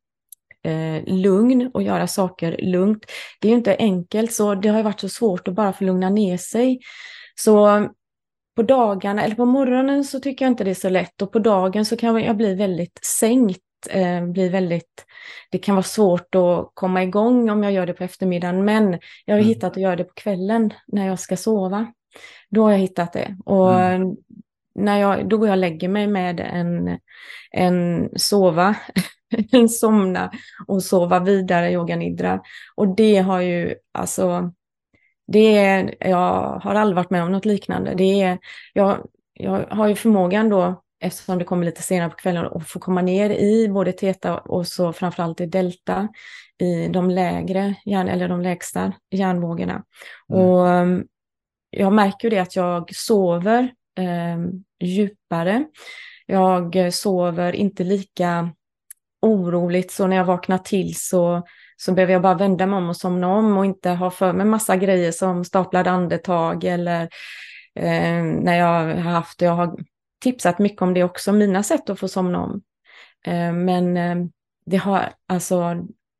[0.64, 3.04] eh, lugn och göra saker lugnt,
[3.40, 6.10] det är ju inte enkelt, så det har varit så svårt att bara få lugna
[6.10, 6.80] ner sig.
[7.34, 7.88] Så
[8.56, 11.38] på dagarna, eller på morgonen så tycker jag inte det är så lätt och på
[11.38, 15.06] dagen så kan jag bli väldigt sänkt eh, blir väldigt,
[15.50, 19.34] det kan vara svårt att komma igång om jag gör det på eftermiddagen, men jag
[19.34, 19.48] har mm.
[19.48, 21.92] hittat att göra det på kvällen när jag ska sova.
[22.50, 23.36] Då har jag hittat det.
[23.44, 24.16] Och mm.
[24.74, 26.98] när jag, då går jag och lägger mig med en,
[27.50, 28.76] en sova,
[29.68, 30.30] somna
[30.66, 32.40] och sova vidare yoga nidra.
[32.74, 34.52] Och det har ju, alltså,
[35.26, 37.94] det är, jag har aldrig varit med om något liknande.
[37.94, 38.38] Det är,
[38.72, 42.78] jag, jag har ju förmågan då eftersom det kommer lite senare på kvällen, och få
[42.78, 46.08] komma ner i både teta och så framförallt i delta,
[46.58, 49.82] i de lägre, eller de lägsta hjärnvågorna.
[50.32, 50.42] Mm.
[50.42, 51.06] Och um,
[51.70, 53.62] jag märker ju det att jag sover
[53.98, 54.38] eh,
[54.88, 55.64] djupare.
[56.26, 58.50] Jag sover inte lika
[59.22, 61.42] oroligt, så när jag vaknar till så,
[61.76, 64.46] så behöver jag bara vända mig om och somna om och inte ha för mig
[64.46, 67.02] massa grejer som staplade andetag eller
[67.74, 69.76] eh, när jag har haft, jag har
[70.22, 72.62] tipsat mycket om det också, mina sätt att få somna om.
[73.26, 74.16] Eh, men eh,
[74.66, 75.76] det har, alltså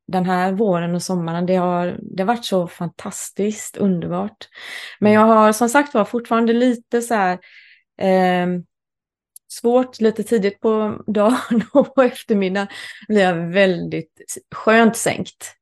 [0.07, 4.47] den här våren och sommaren, det har, det har varit så fantastiskt underbart.
[4.99, 7.39] Men jag har som sagt var fortfarande lite så här
[8.01, 8.47] eh,
[9.51, 12.67] svårt, lite tidigt på dagen och på eftermiddagen
[13.07, 15.55] blir jag väldigt skönt sänkt.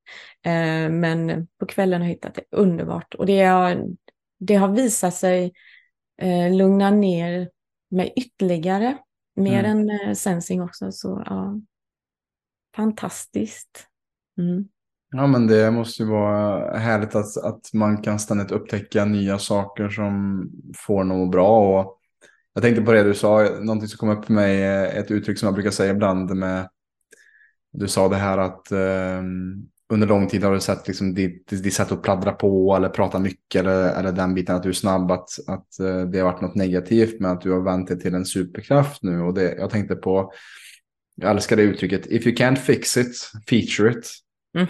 [0.46, 3.86] Eh, men på kvällen har jag hittat det underbart och det har,
[4.40, 5.54] det har visat sig
[6.22, 7.50] eh, lugna ner
[7.90, 8.98] med ytterligare,
[9.36, 9.72] mer mm.
[9.72, 10.92] än eh, sensing också.
[10.92, 11.62] Så ja,
[12.76, 13.88] fantastiskt.
[14.38, 14.68] Mm.
[15.12, 19.90] Ja men det måste ju vara härligt att, att man kan ständigt upptäcka nya saker
[19.90, 20.44] som
[20.78, 21.82] får något bra.
[21.82, 21.97] Och
[22.58, 25.46] jag tänkte på det du sa, någonting som kom upp för mig, ett uttryck som
[25.46, 26.70] jag brukar säga ibland med,
[27.74, 31.74] du sa det här att um, under lång tid har du sett liksom ditt, ditt
[31.74, 35.12] sätt att pladdra på eller prata mycket eller, eller den biten att du är snabb
[35.12, 38.16] att, att eh, det har varit något negativt med att du har vänt dig till
[38.16, 40.32] en superkraft nu och det, jag tänkte på,
[41.16, 44.12] jag älskar det uttrycket, if you can't fix it, feature it.
[44.56, 44.68] Mm.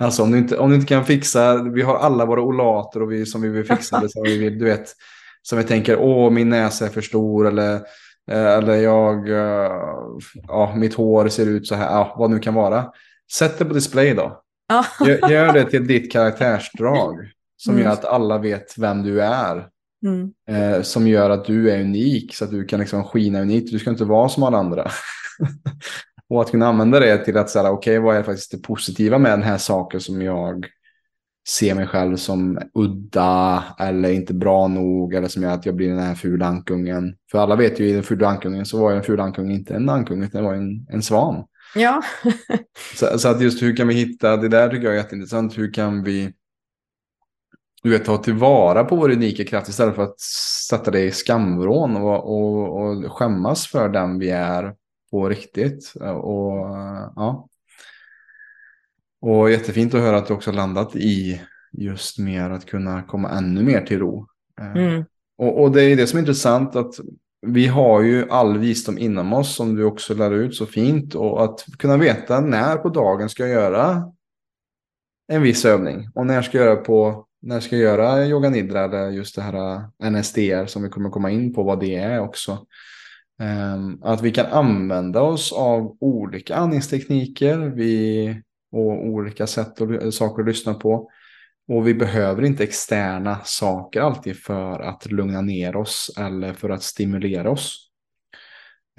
[0.00, 3.12] Alltså om du, inte, om du inte kan fixa, vi har alla våra olater och
[3.12, 4.94] vi, som vi vill fixa det, som vi vill, du vet,
[5.48, 7.74] som vi tänker, åh min näsa är för stor eller
[8.30, 9.72] eh, eller jag, eh,
[10.48, 12.92] ja, mitt hår ser ut så här, ja, vad nu kan vara.
[13.32, 14.42] Sätt det på display då.
[15.06, 17.16] Gör, gör, det till ditt karaktärsdrag.
[17.56, 17.84] Som mm.
[17.84, 19.68] gör att alla vet vem du är.
[20.06, 20.32] Mm.
[20.50, 23.72] Eh, som gör att du är unik så att du kan liksom skina unikt.
[23.72, 24.90] Du ska inte vara som alla andra.
[26.30, 29.18] och att kunna använda det till att säga, okej, okay, vad är faktiskt det positiva
[29.18, 30.66] med den här saken som jag
[31.48, 35.88] ser mig själv som udda eller inte bra nog eller som gör att jag blir
[35.88, 37.16] den här fula ankungen.
[37.30, 39.74] För alla vet ju i den fula ankungen så var ju en ful ankung inte
[39.74, 41.44] en ankung utan det var en, en svan.
[41.74, 42.02] Ja.
[42.94, 45.72] så, så, att just hur kan vi hitta, det där tycker jag är jätteintressant, hur
[45.74, 46.32] kan vi
[47.82, 50.20] du vet, ta tillvara på vår unika kraft istället för att
[50.68, 54.74] sätta det i skamvrån och, och, och skämmas för den vi är
[55.10, 55.92] på riktigt.
[56.00, 56.56] Och,
[57.16, 57.47] ja.
[59.20, 61.40] Och jättefint att höra att du också landat i
[61.72, 64.26] just mer att kunna komma ännu mer till ro.
[64.60, 65.04] Mm.
[65.38, 66.94] Och, och, det är det som är intressant att
[67.46, 71.14] vi har ju all visdom inom oss som du också lär ut så fint.
[71.14, 74.12] Och att kunna veta när på dagen ska jag göra
[75.32, 76.08] en viss övning.
[76.14, 79.42] Och när ska jag göra på när ska jag göra yoga nidra eller just det
[79.42, 82.66] här NSDR som vi kommer komma in på vad det är också.
[83.74, 90.42] Um, att vi kan använda oss av olika andningstekniker vi, och olika sätt och saker
[90.42, 91.10] att lyssna på.
[91.68, 96.82] Och vi behöver inte externa saker alltid för att lugna ner oss eller för att
[96.82, 97.88] stimulera oss.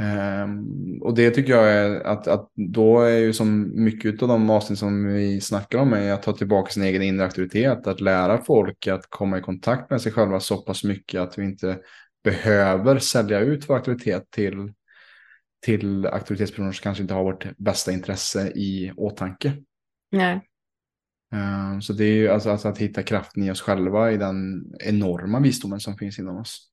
[0.01, 4.49] Um, och det tycker jag är att, att då är ju som mycket av de
[4.49, 7.87] avsnitt som vi snackar om är att ta tillbaka sin egen inre aktivitet.
[7.87, 11.43] Att lära folk att komma i kontakt med sig själva så pass mycket att vi
[11.43, 11.79] inte
[12.23, 14.73] behöver sälja ut vår aktivitet till,
[15.61, 19.53] till aktivitetspersoner som kanske inte har vårt bästa intresse i åtanke.
[20.11, 20.41] Nej.
[21.33, 24.65] Eh, så det är ju alltså, alltså, att hitta kraften i oss själva i den
[24.79, 26.69] enorma visdomen som finns inom oss.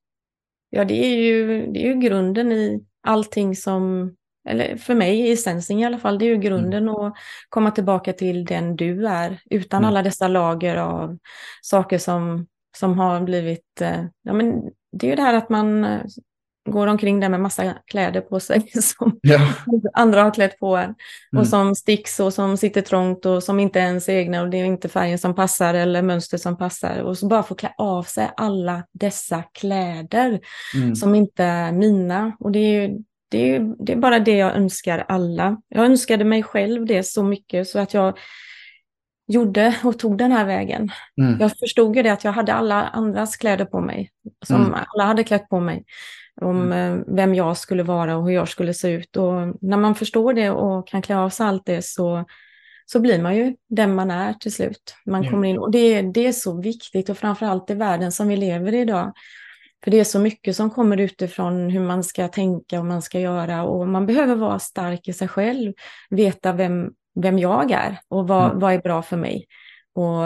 [0.69, 4.15] Ja, det är ju, det är ju grunden i allting som,
[4.49, 6.95] eller för mig i sensing i alla fall, det är ju grunden mm.
[6.95, 7.13] att
[7.49, 9.87] komma tillbaka till den du är, utan mm.
[9.87, 11.17] alla dessa lager av
[11.61, 12.47] saker som
[12.77, 15.85] som har blivit, eh, ja men det är ju det här att man
[16.71, 19.53] går omkring där med massa kläder på sig som ja.
[19.93, 20.83] andra har klätt på en.
[20.83, 21.41] Mm.
[21.41, 24.57] Och som sticks och som sitter trångt och som inte är ens egna och det
[24.57, 26.99] är inte färgen som passar eller mönster som passar.
[26.99, 30.39] Och så bara få klä av sig alla dessa kläder
[30.75, 30.95] mm.
[30.95, 32.37] som inte är mina.
[32.39, 32.97] Och det är
[33.29, 35.61] det är, det är bara det jag önskar alla.
[35.67, 38.17] Jag önskade mig själv det så mycket så att jag
[39.27, 40.89] gjorde och tog den här vägen.
[41.21, 41.39] Mm.
[41.39, 44.11] Jag förstod ju det att jag hade alla andras kläder på mig,
[44.45, 44.73] som mm.
[44.87, 45.83] alla hade klätt på mig,
[46.41, 46.99] om mm.
[46.99, 49.17] Eh, vem jag skulle vara och hur jag skulle se ut.
[49.17, 52.25] Och när man förstår det och kan klä av sig allt det så,
[52.85, 54.95] så blir man ju den man är till slut.
[55.05, 58.37] Man kommer in, och det, det är så viktigt och framförallt i världen som vi
[58.37, 59.13] lever i idag.
[59.83, 63.19] För det är så mycket som kommer utifrån hur man ska tänka och man ska
[63.19, 65.73] göra och man behöver vara stark i sig själv,
[66.09, 68.59] veta vem, vem jag är och vad, mm.
[68.59, 69.45] vad är bra för mig.
[69.93, 70.23] Och,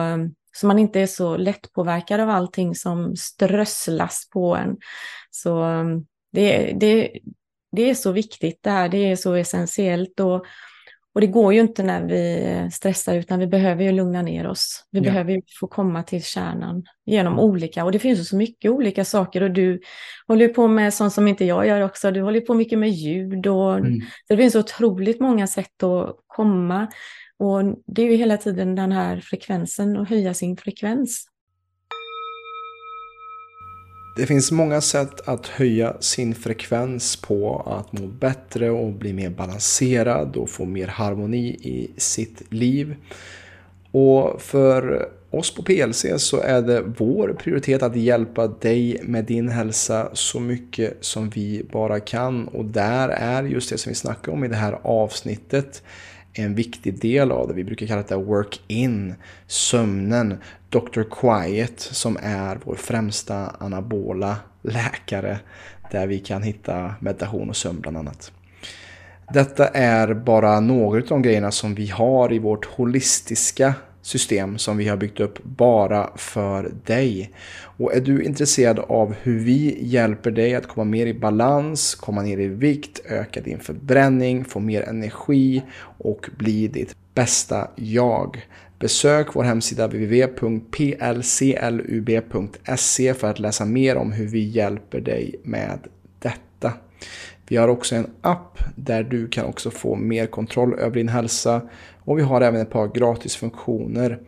[0.51, 4.77] så man inte är så lättpåverkad av allting som strösslas på en.
[5.29, 5.65] Så
[6.31, 7.11] det, det,
[7.71, 10.19] det är så viktigt det här, det är så essentiellt.
[10.19, 10.45] Och,
[11.13, 14.85] och det går ju inte när vi stressar utan vi behöver ju lugna ner oss.
[14.91, 15.03] Vi ja.
[15.03, 19.05] behöver ju få komma till kärnan genom olika, och det finns ju så mycket olika
[19.05, 19.81] saker och du
[20.27, 22.11] håller på med sånt som inte jag gör också.
[22.11, 24.01] Du håller på mycket med ljud och mm.
[24.27, 26.87] det finns otroligt många sätt att komma.
[27.41, 31.25] Och det är ju hela tiden den här frekvensen och höja sin frekvens.
[34.17, 39.29] Det finns många sätt att höja sin frekvens på att må bättre och bli mer
[39.29, 42.95] balanserad och få mer harmoni i sitt liv.
[43.91, 49.49] Och för oss på PLC så är det vår prioritet att hjälpa dig med din
[49.49, 52.47] hälsa så mycket som vi bara kan.
[52.47, 55.83] Och där är just det som vi snackar om i det här avsnittet
[56.33, 57.53] en viktig del av det.
[57.53, 59.15] Vi brukar kalla det work-in,
[59.47, 60.37] sömnen,
[60.69, 61.03] Dr.
[61.03, 65.39] Quiet som är vår främsta anabola läkare
[65.91, 68.31] där vi kan hitta meditation och sömn bland annat.
[69.33, 74.77] Detta är bara några av de grejerna som vi har i vårt holistiska system som
[74.77, 77.31] vi har byggt upp bara för dig.
[77.77, 82.21] Och är du intresserad av hur vi hjälper dig att komma mer i balans, komma
[82.21, 85.61] ner i vikt, öka din förbränning, få mer energi
[85.97, 88.47] och bli ditt bästa jag?
[88.79, 90.33] Besök vår hemsida www.plclub.se
[93.13, 95.79] för att läsa mer om hur vi hjälper dig med
[96.19, 96.73] detta.
[97.51, 101.61] Vi har också en app där du kan också få mer kontroll över din hälsa
[101.99, 104.19] och vi har även ett par gratisfunktioner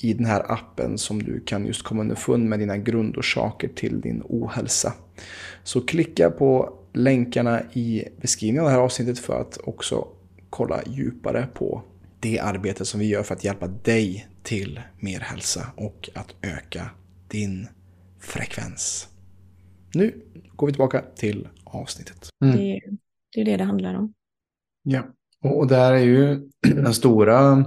[0.00, 4.22] i den här appen som du kan just komma underfund med dina grundorsaker till din
[4.28, 4.94] ohälsa.
[5.64, 10.08] Så klicka på länkarna i beskrivningen av det här avsnittet för att också
[10.50, 11.82] kolla djupare på
[12.20, 16.90] det arbete som vi gör för att hjälpa dig till mer hälsa och att öka
[17.28, 17.68] din
[18.20, 19.08] frekvens.
[19.94, 20.20] Nu
[20.56, 22.28] går vi tillbaka till avsnittet.
[22.44, 22.56] Mm.
[22.56, 22.80] Det,
[23.34, 24.14] det är det det handlar om.
[24.82, 25.02] Ja.
[25.42, 27.64] Och, där är ju den stora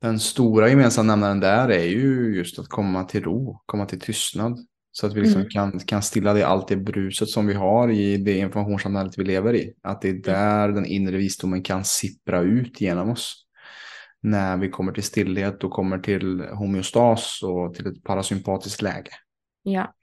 [0.00, 4.58] den stora gemensamma nämnaren där är ju just att komma till ro, komma till tystnad.
[4.92, 5.50] Så att vi liksom mm.
[5.50, 9.54] kan, kan stilla det, allt det bruset som vi har i det informationssamhället vi lever
[9.54, 9.72] i.
[9.82, 13.44] Att det är där den inre visdomen kan sippra ut genom oss.
[14.22, 19.10] När vi kommer till stillhet och kommer till homeostas och till ett parasympatiskt läge.
[19.62, 19.94] Ja.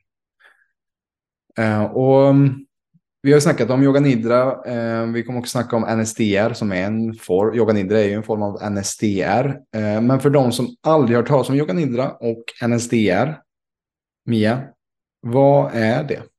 [1.59, 2.65] Eh, och mm,
[3.21, 4.63] vi har snackat om yoga nidra.
[4.65, 7.55] Eh, vi kommer också snacka om NSDR som är en form.
[7.55, 9.45] Yoga nidra är ju en form av NSDR.
[9.75, 13.37] Eh, men för de som aldrig hört talas om yoga nidra och NSDR.
[14.25, 14.63] Mia,
[15.21, 16.23] vad är det?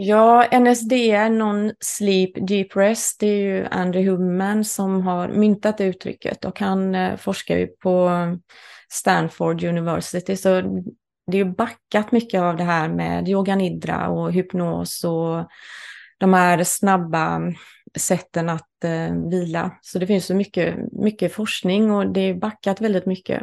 [0.00, 6.60] Ja, NSDR, Non-Sleep Deep Rest, det är ju Andrew Huberman som har myntat uttrycket och
[6.60, 8.40] han eh, forskar ju på mm,
[8.92, 10.36] Stanford University.
[10.36, 10.82] Så
[11.28, 15.48] det är ju backat mycket av det här med yoga nidra och hypnos och
[16.18, 17.40] de här snabba
[17.96, 19.78] sätten att eh, vila.
[19.82, 23.42] Så det finns så mycket, mycket forskning och det är backat väldigt mycket.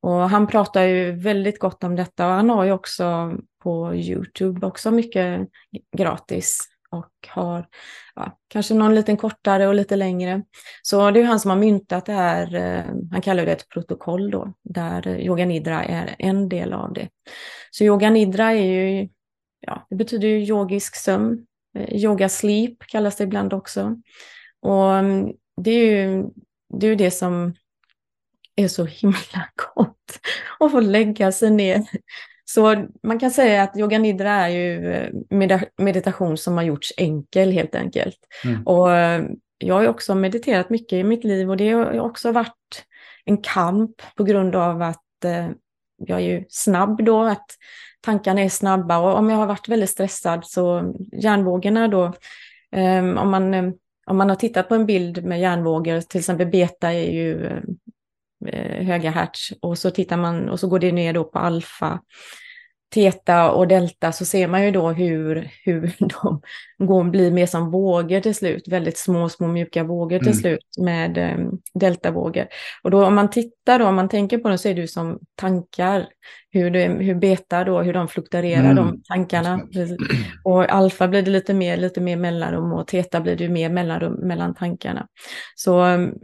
[0.00, 4.66] Och han pratar ju väldigt gott om detta och han har ju också på Youtube
[4.66, 5.48] också mycket
[5.96, 7.66] gratis och har
[8.14, 10.42] ja, kanske någon liten kortare och lite längre.
[10.82, 14.30] Så det är han som har myntat det här, eh, han kallar det ett protokoll
[14.30, 17.08] då, där eh, yoga nidra är en del av det.
[17.70, 19.08] Så yoga nidra är ju,
[19.60, 21.46] ja, det betyder ju yogisk sömn,
[21.78, 23.96] eh, yoga sleep kallas det ibland också.
[24.62, 26.24] Och mm, det är ju
[26.78, 27.54] det, är ju det som
[28.56, 30.18] är så himla gott
[30.60, 31.84] att få lägga sig ner
[32.54, 37.52] så man kan säga att yoga nidra är ju eh, meditation som har gjorts enkel
[37.52, 38.18] helt enkelt.
[38.44, 38.66] Mm.
[38.66, 39.24] Och eh,
[39.58, 42.84] jag har också mediterat mycket i mitt liv och det har också varit
[43.24, 45.48] en kamp på grund av att eh,
[45.96, 47.46] jag är ju snabb då, att
[48.00, 52.12] tankarna är snabba och om jag har varit väldigt stressad så hjärnvågorna då,
[53.18, 53.54] om, man,
[54.06, 57.60] om man har tittat på en bild med hjärnvågor, till exempel beta är ju
[58.80, 62.00] höga hertz och så tittar man och så går det ner då på alfa
[62.90, 66.40] teta och delta så ser man ju då hur, hur de
[66.78, 70.38] går, blir mer som vågor till slut, väldigt små, små mjuka vågor till mm.
[70.38, 72.46] slut med um, deltavågor.
[72.82, 74.86] Och då om man tittar då, om man tänker på det så är det ju
[74.86, 76.06] som tankar,
[76.50, 78.76] hur, det, hur beta då, hur de fluktuerar, mm.
[78.76, 79.60] de tankarna.
[80.44, 83.70] Och alfa blir det lite mer, lite mer mellanrum och teta blir det ju mer
[83.70, 85.06] mellanrum mellan tankarna.
[85.56, 86.14] Så um,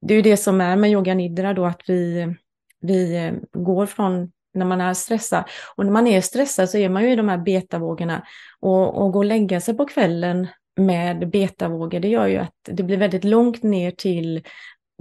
[0.00, 2.34] det är ju det som är med yoga nidra då, att vi,
[2.80, 5.44] vi går från när man är stressad.
[5.76, 8.26] Och när man är stressad så är man ju i de här betavågorna.
[8.60, 10.46] Och, och gå och lägga sig på kvällen
[10.76, 14.42] med betavågor, det gör ju att det blir väldigt långt ner till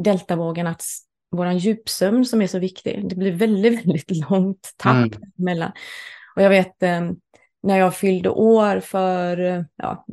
[0.04, 0.84] deltavågen, att
[1.32, 5.32] våran djupsömn som är så viktig, det blir väldigt, väldigt långt tapp mm.
[5.36, 5.72] mellan.
[6.36, 7.16] Och jag vet, ehm,
[7.64, 10.06] när jag fyllde år för ja,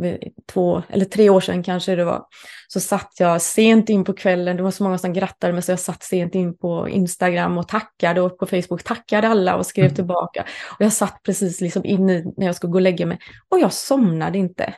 [0.53, 2.25] två eller tre år sedan kanske det var,
[2.69, 5.73] så satt jag sent in på kvällen, det var så många som grattade mig så
[5.73, 9.85] jag satt sent in på Instagram och tackade och på Facebook tackade alla och skrev
[9.85, 9.95] mm.
[9.95, 10.45] tillbaka.
[10.79, 13.19] Och jag satt precis liksom in i när jag skulle gå och lägga mig
[13.49, 14.75] och jag somnade inte.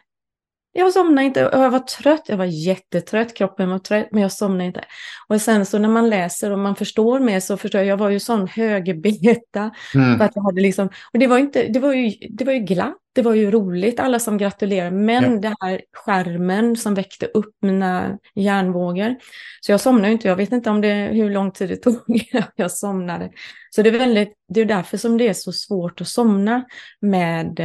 [0.73, 4.33] Jag somnade inte och jag var trött, jag var jättetrött, kroppen var trött, men jag
[4.33, 4.85] somnade inte.
[5.29, 8.11] Och sen så när man läser och man förstår mer så förstår jag, jag var
[8.11, 9.71] ju sån högerbeta.
[9.95, 10.21] Mm.
[10.21, 12.97] att jag hade liksom, och det var, inte, det, var ju, det var ju glatt,
[13.15, 15.41] det var ju roligt, alla som gratulerade, men ja.
[15.41, 19.17] det här skärmen som väckte upp mina hjärnvågor.
[19.61, 22.71] Så jag somnade inte, jag vet inte om det, hur lång tid det tog jag
[22.71, 23.31] somnade.
[23.71, 26.65] Så det är, väldigt, det är därför som det är så svårt att somna
[27.01, 27.61] med,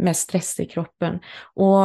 [0.00, 1.18] med stress i kroppen.
[1.54, 1.84] Och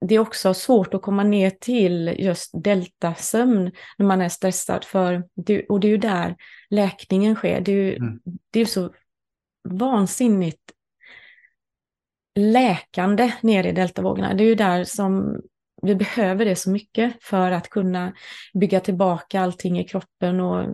[0.00, 4.84] det är också svårt att komma ner till just deltasömn när man är stressad.
[4.84, 6.36] För det, och det är ju där
[6.70, 7.60] läkningen sker.
[7.60, 8.20] Det är ju mm.
[8.50, 8.90] det är så
[9.68, 10.72] vansinnigt
[12.34, 14.34] läkande ner i deltavågorna.
[14.34, 15.40] Det är ju där som
[15.82, 18.12] vi behöver det så mycket för att kunna
[18.54, 20.66] bygga tillbaka allting i kroppen och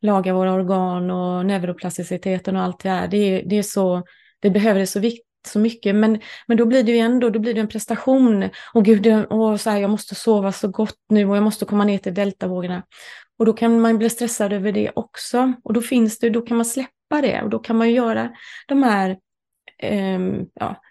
[0.00, 3.08] laga våra organ och neuroplasticiteten och allt det här.
[3.08, 4.02] Det är, det är så,
[4.40, 5.94] vi behöver det så vikt, så mycket.
[5.94, 8.48] Men, men då blir det ju ändå då blir det en prestation.
[8.74, 11.84] Och gud, och så här, jag måste sova så gott nu och jag måste komma
[11.84, 12.82] ner till deltavågorna.
[13.38, 15.52] Och då kan man bli stressad över det också.
[15.64, 18.30] Och då finns det, då kan man släppa det och då kan man göra
[18.68, 19.16] de här
[19.82, 20.20] eh,
[20.54, 20.82] ja,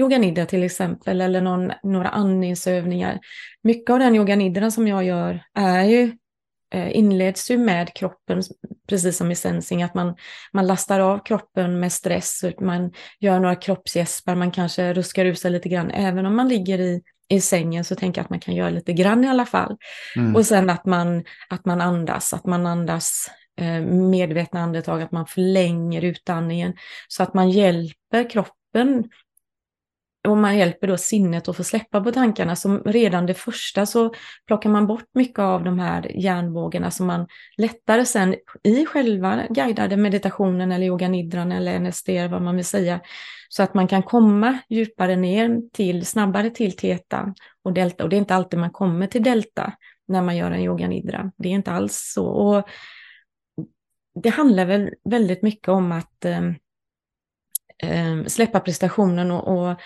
[0.00, 3.18] yoganidra till exempel eller någon, några andningsövningar.
[3.62, 6.16] Mycket av den yoganidran som jag gör är ju
[6.72, 8.42] inleds ju med kroppen,
[8.88, 10.16] precis som i sensing, att man,
[10.52, 15.50] man lastar av kroppen med stress, man gör några kroppsgäspar, man kanske ruskar ut sig
[15.50, 18.54] lite grann, även om man ligger i, i sängen så tänker jag att man kan
[18.54, 19.76] göra lite grann i alla fall.
[20.16, 20.36] Mm.
[20.36, 25.26] Och sen att man, att man andas, att man andas eh, medvetna andetag, att man
[25.26, 26.72] förlänger utandningen
[27.08, 29.04] så att man hjälper kroppen
[30.28, 32.56] och man hjälper då sinnet att få släppa på tankarna.
[32.56, 34.14] Så redan det första så
[34.46, 39.96] plockar man bort mycket av de här hjärnvågorna som man lättare sen i själva guidade
[39.96, 43.00] meditationen eller yoganidran eller NSD vad man vill säga.
[43.48, 48.04] Så att man kan komma djupare ner till, snabbare till teta och delta.
[48.04, 49.72] Och det är inte alltid man kommer till delta
[50.08, 51.32] när man gör en yoganidra.
[51.36, 52.26] Det är inte alls så.
[52.26, 52.68] Och
[54.22, 56.54] det handlar väl väldigt mycket om att ehm,
[57.82, 59.76] eh, släppa prestationen och, och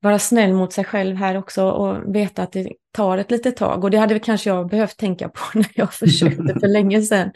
[0.00, 3.84] vara snäll mot sig själv här också och veta att det tar ett litet tag.
[3.84, 7.30] Och det hade kanske jag behövt tänka på när jag försökte för länge sedan.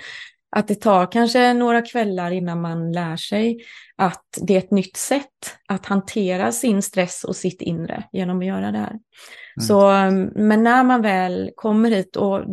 [0.56, 3.64] Att det tar kanske några kvällar innan man lär sig
[3.96, 8.46] att det är ett nytt sätt att hantera sin stress och sitt inre genom att
[8.46, 8.90] göra det här.
[8.90, 9.66] Mm.
[9.68, 9.90] Så,
[10.34, 12.44] men när man väl kommer hit och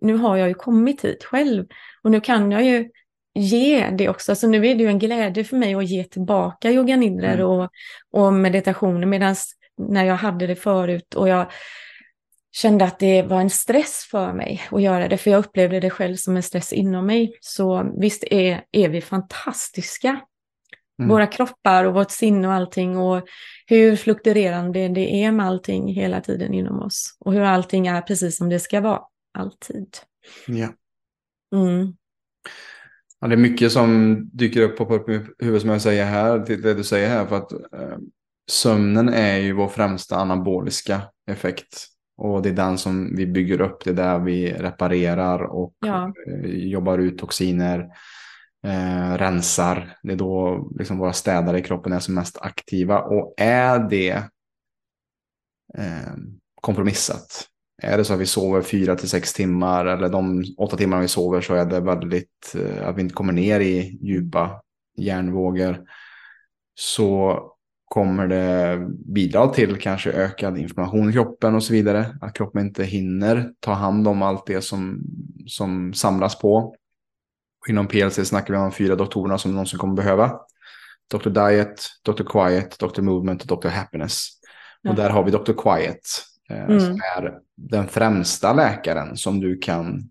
[0.00, 1.66] nu har jag ju kommit hit själv
[2.02, 2.90] och nu kan jag ju
[3.34, 4.34] ge det också.
[4.34, 7.46] Så nu är det ju en glädje för mig att ge tillbaka yoga nidror mm.
[7.46, 7.70] och,
[8.12, 9.06] och meditationer.
[9.06, 9.36] Medan
[9.78, 11.50] när jag hade det förut och jag
[12.52, 15.90] kände att det var en stress för mig att göra det, för jag upplevde det
[15.90, 17.38] själv som en stress inom mig.
[17.40, 20.20] Så visst är, är vi fantastiska.
[20.98, 21.08] Mm.
[21.08, 23.28] Våra kroppar och vårt sinne och allting och
[23.66, 27.16] hur fluktuerande det är med allting hela tiden inom oss.
[27.20, 29.00] Och hur allting är precis som det ska vara,
[29.38, 29.96] alltid.
[30.46, 30.68] Ja.
[31.54, 31.94] Mm.
[33.20, 34.84] Ja, det är mycket som dyker upp på
[35.38, 37.26] huvudet som jag säger här, det du säger här.
[37.26, 37.98] För att eh,
[38.50, 41.86] sömnen är ju vår främsta anaboliska effekt.
[42.16, 46.12] Och det är den som vi bygger upp, det är där vi reparerar och ja.
[46.28, 47.80] eh, jobbar ut toxiner,
[48.66, 49.96] eh, rensar.
[50.02, 53.00] Det är då liksom våra städare i kroppen är som mest aktiva.
[53.00, 54.10] Och är det
[55.78, 56.14] eh,
[56.60, 57.48] kompromissat,
[57.82, 61.08] är det så att vi sover fyra till sex timmar eller de åtta timmar vi
[61.08, 64.62] sover så är det väldigt eh, att vi inte kommer ner i djupa
[64.96, 65.80] hjärnvågor
[66.74, 67.40] så
[67.84, 72.18] kommer det bidra till kanske ökad inflammation i kroppen och så vidare.
[72.20, 75.02] Att kroppen inte hinner ta hand om allt det som,
[75.46, 76.74] som samlas på.
[77.68, 80.40] Inom PLC snackar vi om de fyra doktorerna som någonsin kommer behöva.
[81.10, 81.30] Dr.
[81.30, 82.22] Diet, Dr.
[82.24, 83.02] Quiet, Dr.
[83.02, 83.68] Movement och Dr.
[83.68, 84.28] Happiness.
[84.88, 85.52] Och där har vi Dr.
[85.52, 86.00] Quiet
[86.56, 86.80] mm.
[86.80, 90.10] som är den främsta läkaren som du kan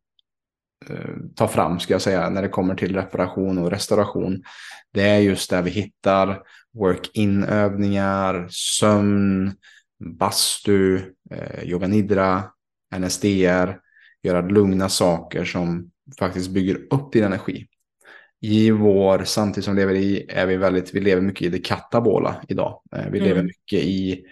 [0.89, 4.43] eh, ta fram, ska jag säga, när det kommer till reparation och restauration.
[4.93, 6.41] Det är just där vi hittar
[6.73, 9.53] work-in-övningar, sömn,
[9.99, 10.97] bastu,
[11.31, 12.43] eh, yoga nidra,
[12.95, 13.79] NSDR,
[14.23, 17.67] göra lugna saker som faktiskt bygger upp din energi.
[18.41, 21.59] I vår samtid som vi lever i är vi väldigt, vi lever mycket i det
[21.59, 22.81] katabola idag.
[22.95, 23.29] Eh, vi mm.
[23.29, 24.25] lever mycket i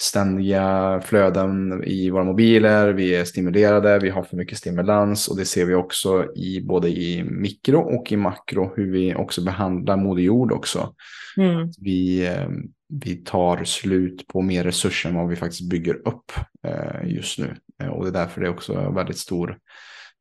[0.00, 5.44] ständiga flöden i våra mobiler, vi är stimulerade, vi har för mycket stimulans och det
[5.44, 10.22] ser vi också i både i mikro och i makro hur vi också behandlar Moder
[10.22, 10.94] Jord också.
[11.36, 11.70] Mm.
[11.80, 12.48] Vi, eh,
[12.88, 16.32] vi tar slut på mer resurser än vad vi faktiskt bygger upp
[16.66, 17.56] eh, just nu.
[17.82, 19.58] Eh, och det är därför det är också väldigt stor,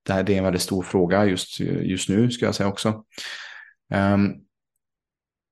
[0.05, 3.03] det är en väldigt stor fråga just, just nu ska jag säga också.
[3.93, 4.46] Um,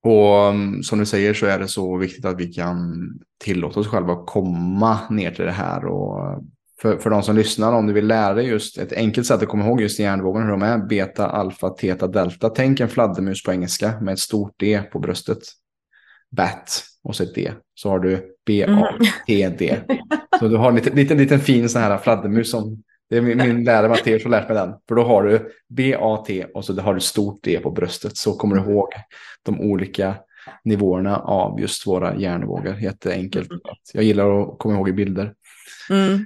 [0.05, 3.09] och mm, som du säger så är det så viktigt att vi kan
[3.43, 5.85] tillåta oss själva att komma ner till det här.
[5.85, 6.43] Och
[6.81, 9.47] för, för de som lyssnar, om du vill lära dig just ett enkelt sätt att
[9.47, 12.49] komma ihåg just hjärnvågorna, hur de är, beta, alfa, teta, delta.
[12.49, 15.39] Tänk en fladdermus på engelska med ett stort D på bröstet.
[16.31, 17.51] Bat och så ett D.
[17.75, 19.81] Så har du B-A-T-D.
[19.89, 19.97] Mm.
[20.39, 23.37] Så du har en liten, liten, liten fin sån här fladdermus som det är min,
[23.37, 24.73] min lärare Matteus som lärt mig den.
[24.87, 28.17] För då har du B-A-T och så har du stort D på bröstet.
[28.17, 28.87] Så kommer du ihåg
[29.43, 30.15] de olika
[30.63, 32.75] nivåerna av just våra hjärnvågor.
[32.79, 33.51] Jätteenkelt.
[33.51, 33.61] Mm.
[33.93, 35.33] Jag gillar att komma ihåg i bilder.
[35.89, 36.25] Mm.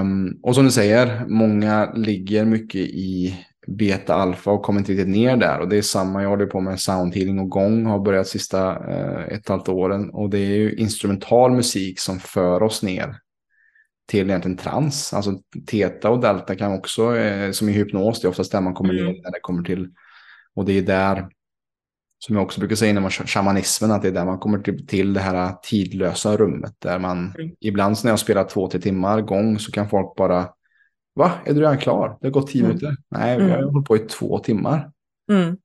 [0.00, 3.36] Um, och som du säger, många ligger mycket i
[3.66, 5.60] beta alfa och kommer inte riktigt ner där.
[5.60, 9.26] Och det är samma, jag håller på med soundhealing och gång, har börjat sista ett
[9.26, 10.10] och ett halvt åren.
[10.10, 13.16] Och det är ju instrumental musik som för oss ner
[14.08, 15.12] till egentligen trans.
[15.12, 18.74] Alltså teta och delta kan också, eh, som i hypnos, det är oftast där man
[18.74, 19.04] kommer mm.
[19.04, 19.88] ner när det kommer till.
[20.54, 21.28] Och det är där,
[22.18, 25.14] som jag också brukar säga inom shamanismen, att det är där man kommer till, till
[25.14, 26.74] det här tidlösa rummet.
[26.78, 27.50] Där man, mm.
[27.60, 30.48] ibland när jag spelar två, tre timmar gång så kan folk bara,
[31.14, 32.18] va, är du redan klar?
[32.20, 32.68] Det har gått tio mm.
[32.68, 32.96] minuter.
[33.10, 33.48] Nej, mm.
[33.48, 34.90] jag har hållit på i två timmar.
[35.32, 35.56] Mm.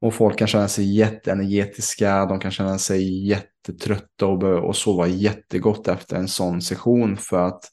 [0.00, 5.88] Och folk kan känna sig jätteenergetiska, de kan känna sig jättetrötta och, och sova jättegott
[5.88, 7.64] efter en sån session för att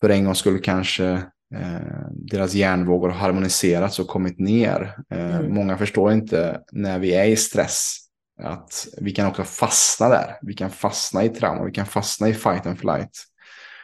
[0.00, 1.06] för en gång skulle kanske
[1.54, 4.94] eh, deras hjärnvågor har harmoniserats och kommit ner.
[5.10, 5.54] Eh, mm.
[5.54, 8.08] Många förstår inte när vi är i stress
[8.42, 10.38] att vi kan också fastna där.
[10.42, 13.10] Vi kan fastna i trauma, vi kan fastna i fight and flight.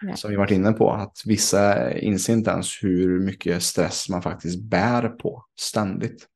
[0.00, 0.16] Ja.
[0.16, 4.62] Som vi varit inne på, att vissa inser inte ens hur mycket stress man faktiskt
[4.62, 6.26] bär på ständigt.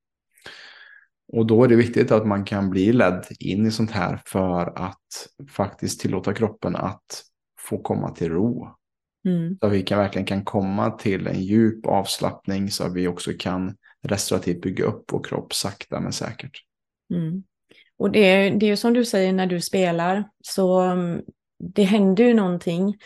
[1.33, 4.79] Och då är det viktigt att man kan bli ledd in i sånt här för
[4.79, 7.25] att faktiskt tillåta kroppen att
[7.61, 8.78] få komma till ro.
[9.25, 9.59] Mm.
[9.61, 13.77] Så vi kan, verkligen kan komma till en djup avslappning så att vi också kan
[14.03, 16.63] restaurativt bygga upp vår kropp sakta men säkert.
[17.15, 17.43] Mm.
[17.99, 21.23] Och det är, det är ju som du säger när du spelar, så um,
[21.75, 22.97] det händer ju någonting.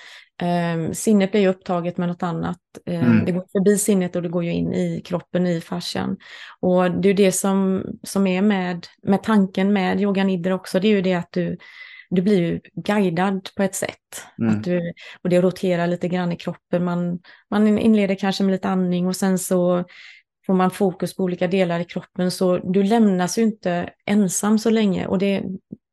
[0.43, 2.59] Um, sinnet blir ju upptaget med något annat.
[2.87, 3.25] Um, mm.
[3.25, 6.17] Det går förbi sinnet och det går ju in i kroppen, i fascian.
[6.61, 10.89] Och det är det som, som är med, med tanken med yoga nidra också, det
[10.89, 11.59] är ju det att du
[12.15, 14.27] du blir ju guidad på ett sätt.
[14.39, 14.55] Mm.
[14.55, 14.93] Att du,
[15.23, 16.85] och det roterar lite grann i kroppen.
[16.85, 17.19] Man,
[17.51, 19.85] man inleder kanske med lite andning och sen så
[20.47, 22.31] får man fokus på olika delar i kroppen.
[22.31, 25.07] Så du lämnas ju inte ensam så länge.
[25.07, 25.43] Och det,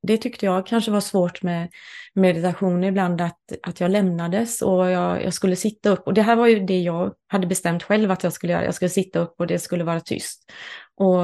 [0.08, 1.70] det tyckte jag kanske var svårt med
[2.14, 6.08] meditation ibland, att, att jag lämnades och jag, jag skulle sitta upp.
[6.08, 8.66] Och det här var ju det jag hade bestämt själv att jag skulle göra.
[8.66, 10.52] Jag skulle sitta upp och det skulle vara tyst.
[10.96, 11.24] Och,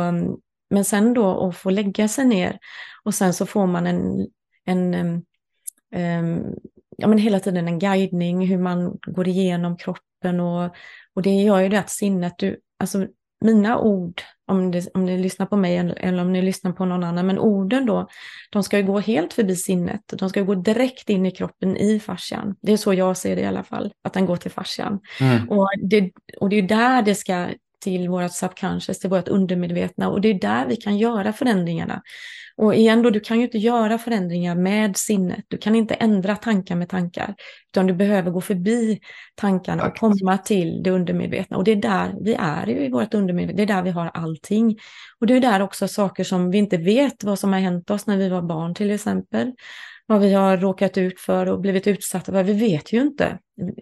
[0.69, 2.59] men sen då att få lägga sig ner
[3.03, 4.27] och sen så får man en
[4.66, 4.93] en,
[5.95, 6.55] um,
[6.97, 10.76] ja, men hela tiden en guidning, hur man går igenom kroppen och,
[11.13, 13.07] och det gör ju det att sinnet, du, alltså
[13.41, 17.03] mina ord, om, det, om ni lyssnar på mig eller om ni lyssnar på någon
[17.03, 18.07] annan, men orden då,
[18.51, 21.99] de ska ju gå helt förbi sinnet, de ska gå direkt in i kroppen i
[21.99, 22.55] fascian.
[22.61, 24.99] Det är så jag ser det i alla fall, att den går till fascian.
[25.22, 25.49] Mm.
[25.49, 27.47] Och, det, och det är där det ska
[27.86, 32.01] till vårt subconscious, till vårt undermedvetna och det är där vi kan göra förändringarna.
[32.57, 35.45] Och igen då, du kan ju inte göra förändringar med sinnet.
[35.47, 37.36] Du kan inte ändra tankar med tankar,
[37.71, 38.99] utan du behöver gå förbi
[39.36, 41.57] tankarna och komma till det undermedvetna.
[41.57, 44.77] Och det är där vi är i vårt undermedvetna, det är där vi har allting.
[45.19, 48.07] Och det är där också saker som vi inte vet vad som har hänt oss
[48.07, 49.51] när vi var barn till exempel.
[50.07, 52.43] vad vi har råkat ut för och blivit utsatta för.
[52.43, 53.38] Vi vet ju inte.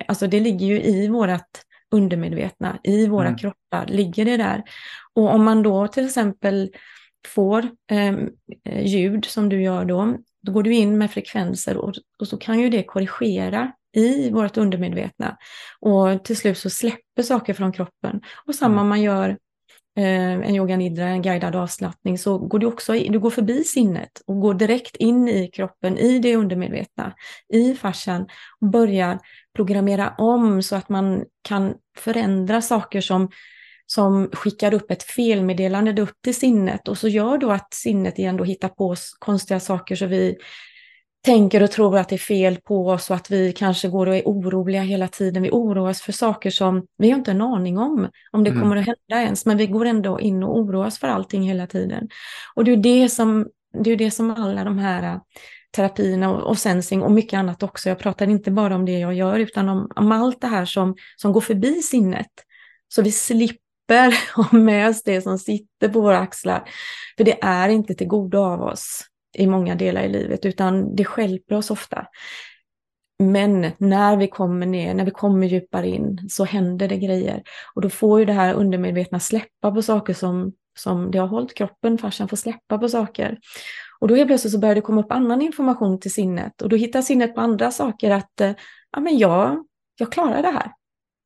[0.08, 1.51] Alltså det ligger ju i vårt
[1.94, 3.38] undermedvetna, i våra mm.
[3.38, 4.64] kroppar, ligger det där.
[5.14, 6.72] Och om man då till exempel
[7.28, 8.30] får ehm,
[8.66, 12.38] eh, ljud som du gör då, då går du in med frekvenser och, och så
[12.38, 15.38] kan ju det korrigera i vårt undermedvetna.
[15.80, 18.22] Och till slut så släpper saker från kroppen.
[18.46, 18.88] Och samma mm.
[18.88, 19.38] man gör
[19.96, 24.22] Eh, en yoga nidra, en guidad avslappning, så går du också du går förbi sinnet
[24.28, 27.14] och går direkt in i kroppen, i det undermedvetna,
[27.54, 28.28] i fascian
[28.62, 29.20] och börjar
[29.56, 33.30] programmera om så att man kan förändra saker som
[33.86, 36.88] som skickar upp ett felmeddelande upp till sinnet.
[36.88, 40.38] Och så gör då att sinnet igen då hittar på konstiga saker så vi
[41.24, 44.16] tänker och tror att det är fel på oss och att vi kanske går och
[44.16, 45.44] är oroliga hela tiden.
[45.44, 48.62] Vi oroar oss för saker som vi har inte en aning om, om det mm.
[48.62, 51.68] kommer att hända ens, men vi går ändå in och oroar oss för allting hela
[51.68, 52.10] tiden.
[52.56, 53.48] Och det är det som,
[53.84, 55.22] det är det som alla de här äh,
[55.76, 57.90] terapierna och, och sensing och mycket annat också.
[57.90, 60.96] Jag pratar inte bara om det jag gör utan om, om allt det här som,
[61.16, 62.32] som går förbi sinnet.
[62.88, 66.64] Så vi slipper ha med oss det som sitter på våra axlar.
[67.18, 71.06] För det är inte till godo av oss i många delar i livet, utan det
[71.06, 72.08] skälper oss ofta.
[73.20, 77.44] Men när vi kommer ner, när vi kommer djupare in, så händer det grejer.
[77.76, 81.58] Och då får ju det här undermedvetna släppa på saker som, som det har hållit
[81.58, 83.38] kroppen, farsan får släppa på saker.
[84.00, 86.62] Och då helt plötsligt så börjar det komma upp annan information till sinnet.
[86.62, 88.54] Och då hittar sinnet på andra saker att, eh,
[88.92, 89.66] ja men jag,
[90.00, 90.72] jag klarar det här.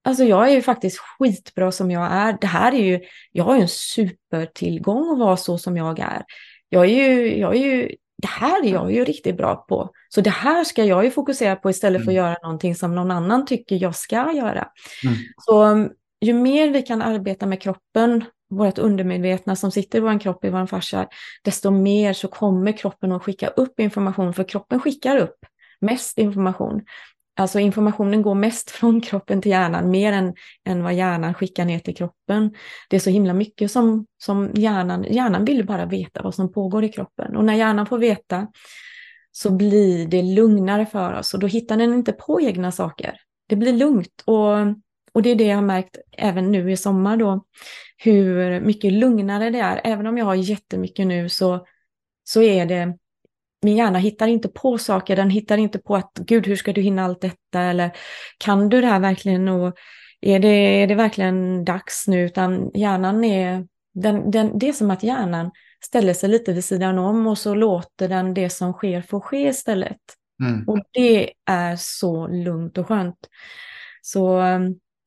[0.04, 2.38] Alltså jag är ju faktiskt skitbra som jag är.
[2.42, 3.00] Det här är ju,
[3.32, 6.24] jag har ju en supertillgång att vara så som jag är
[6.70, 9.90] jag är ju, jag är ju, det här är jag ju riktigt bra på.
[10.10, 12.26] Så det här ska jag ju fokusera på istället för att mm.
[12.26, 14.68] göra någonting som någon annan tycker jag ska göra.
[15.04, 15.18] Mm.
[15.38, 15.90] Så um,
[16.22, 20.50] ju mer vi kan arbeta med kroppen, vårt undermedvetna som sitter i vår kropp, i
[20.50, 21.08] vår fascia,
[21.44, 25.38] desto mer så kommer kroppen att skicka upp information, för kroppen skickar upp
[25.82, 26.82] mest information.
[27.38, 30.34] Alltså informationen går mest från kroppen till hjärnan, mer än,
[30.66, 32.54] än vad hjärnan skickar ner till kroppen.
[32.90, 36.84] Det är så himla mycket som, som hjärnan, hjärnan vill bara veta vad som pågår
[36.84, 37.36] i kroppen.
[37.36, 38.48] Och när hjärnan får veta
[39.32, 43.20] så blir det lugnare för oss och då hittar den inte på egna saker.
[43.50, 44.56] Det blir lugnt och,
[45.12, 47.46] och det är det jag har märkt även nu i sommar då,
[47.98, 49.82] hur mycket lugnare det är.
[49.84, 51.66] Även om jag har jättemycket nu så,
[52.24, 52.98] så är det
[53.62, 56.82] min hjärna hittar inte på saker, den hittar inte på att gud, hur ska du
[56.82, 57.92] hinna allt detta eller
[58.38, 59.78] kan du det här verkligen och
[60.22, 62.26] är det, är det verkligen dags nu?
[62.26, 65.52] Utan hjärnan är, den, den, det är som att hjärnan
[65.86, 69.48] ställer sig lite vid sidan om och så låter den det som sker få ske
[69.48, 69.98] istället.
[70.44, 70.68] Mm.
[70.68, 73.30] Och det är så lugnt och skönt.
[74.02, 74.42] Så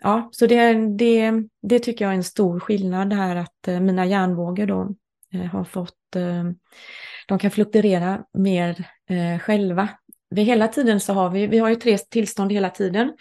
[0.00, 1.32] ja, så det, det,
[1.62, 4.94] det tycker jag är en stor skillnad här att eh, mina hjärnvågor då
[5.34, 6.44] eh, har fått eh,
[7.30, 9.88] de kan fluktuera mer eh, själva.
[10.30, 13.12] Vi hela tiden så har vi, vi har ju tre tillstånd hela tiden.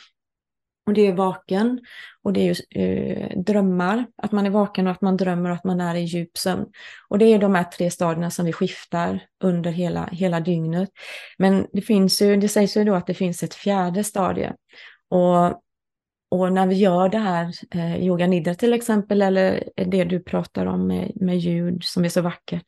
[0.88, 1.80] Och det är vaken
[2.24, 5.55] och det är ju eh, drömmar, att man är vaken och att man drömmer och
[5.55, 6.66] att man är i djup sömn.
[7.10, 10.89] Och det är de här tre stadierna som vi skiftar under hela, hela dygnet.
[11.38, 14.53] Men det finns ju, det sägs ju då att det finns ett fjärde stadie.
[15.10, 15.62] Och,
[16.32, 20.66] och när vi gör det här, eh, yoga nidra till exempel, eller det du pratar
[20.66, 22.64] om med, med ljud som är så vackert,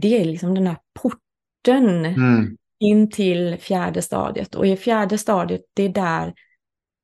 [0.00, 2.56] det är liksom den här porten mm.
[2.80, 4.54] in till fjärde stadiet.
[4.54, 6.34] Och i fjärde stadiet, det är där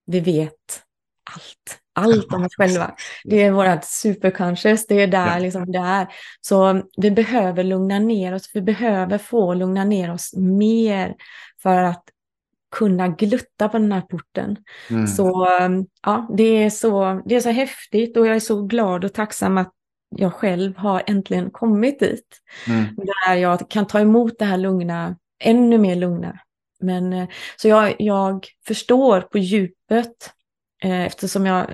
[0.07, 0.82] vi vet
[1.30, 1.80] allt.
[1.97, 2.95] Allt om oss själva.
[3.24, 5.38] Det är vårt superconscious, det är där ja.
[5.38, 6.09] liksom det är.
[6.40, 11.14] Så vi behöver lugna ner oss, vi behöver få lugna ner oss mer
[11.62, 12.05] för att
[12.76, 14.57] kunna glutta på den här porten.
[14.90, 15.07] Mm.
[15.07, 15.49] Så
[16.03, 19.59] ja, det är så, det är så häftigt och jag är så glad och tacksam
[19.59, 19.72] att
[20.09, 22.40] jag själv har äntligen kommit dit.
[22.68, 22.84] Mm.
[22.96, 26.38] Där jag kan ta emot det här lugna, ännu mer lugna.
[26.80, 30.32] Men, eh, så jag, jag förstår på djupet,
[30.82, 31.66] eh, eftersom jag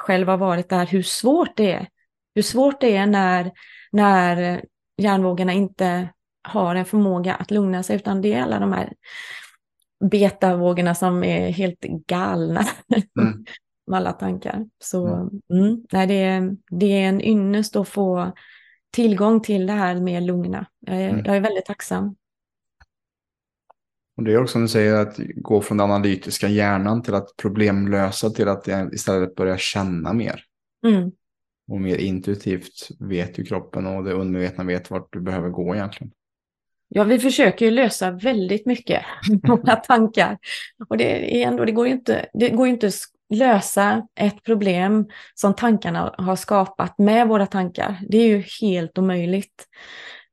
[0.00, 1.88] själv har varit där, hur svårt det är.
[2.34, 3.52] Hur svårt det är när,
[3.92, 4.64] när
[4.96, 6.08] hjärnvågorna inte
[6.42, 8.92] har en förmåga att lugna sig, utan det är alla de här
[10.10, 12.66] betavågorna som är helt galna.
[13.20, 13.44] Mm.
[13.90, 14.66] med alla tankar.
[14.78, 15.28] Så mm.
[15.52, 18.32] Mm, nej, det, är, det är en ynnest att få
[18.90, 20.66] tillgång till det här med lugna.
[20.80, 21.24] Jag är, mm.
[21.24, 22.16] jag är väldigt tacksam.
[24.16, 27.36] Och det är också som du säger att gå från den analytiska hjärnan till att
[27.36, 30.44] problemlösa till att istället börja känna mer.
[30.86, 31.12] Mm.
[31.68, 36.12] Och mer intuitivt vet ju kroppen och det undermedvetna vet vart du behöver gå egentligen.
[36.88, 39.02] Ja, vi försöker ju lösa väldigt mycket
[39.42, 40.38] våra tankar.
[40.88, 42.90] Och det, är ändå, det går ju inte, det går inte
[43.30, 48.00] lösa ett problem som tankarna har skapat med våra tankar.
[48.08, 49.66] Det är ju helt omöjligt.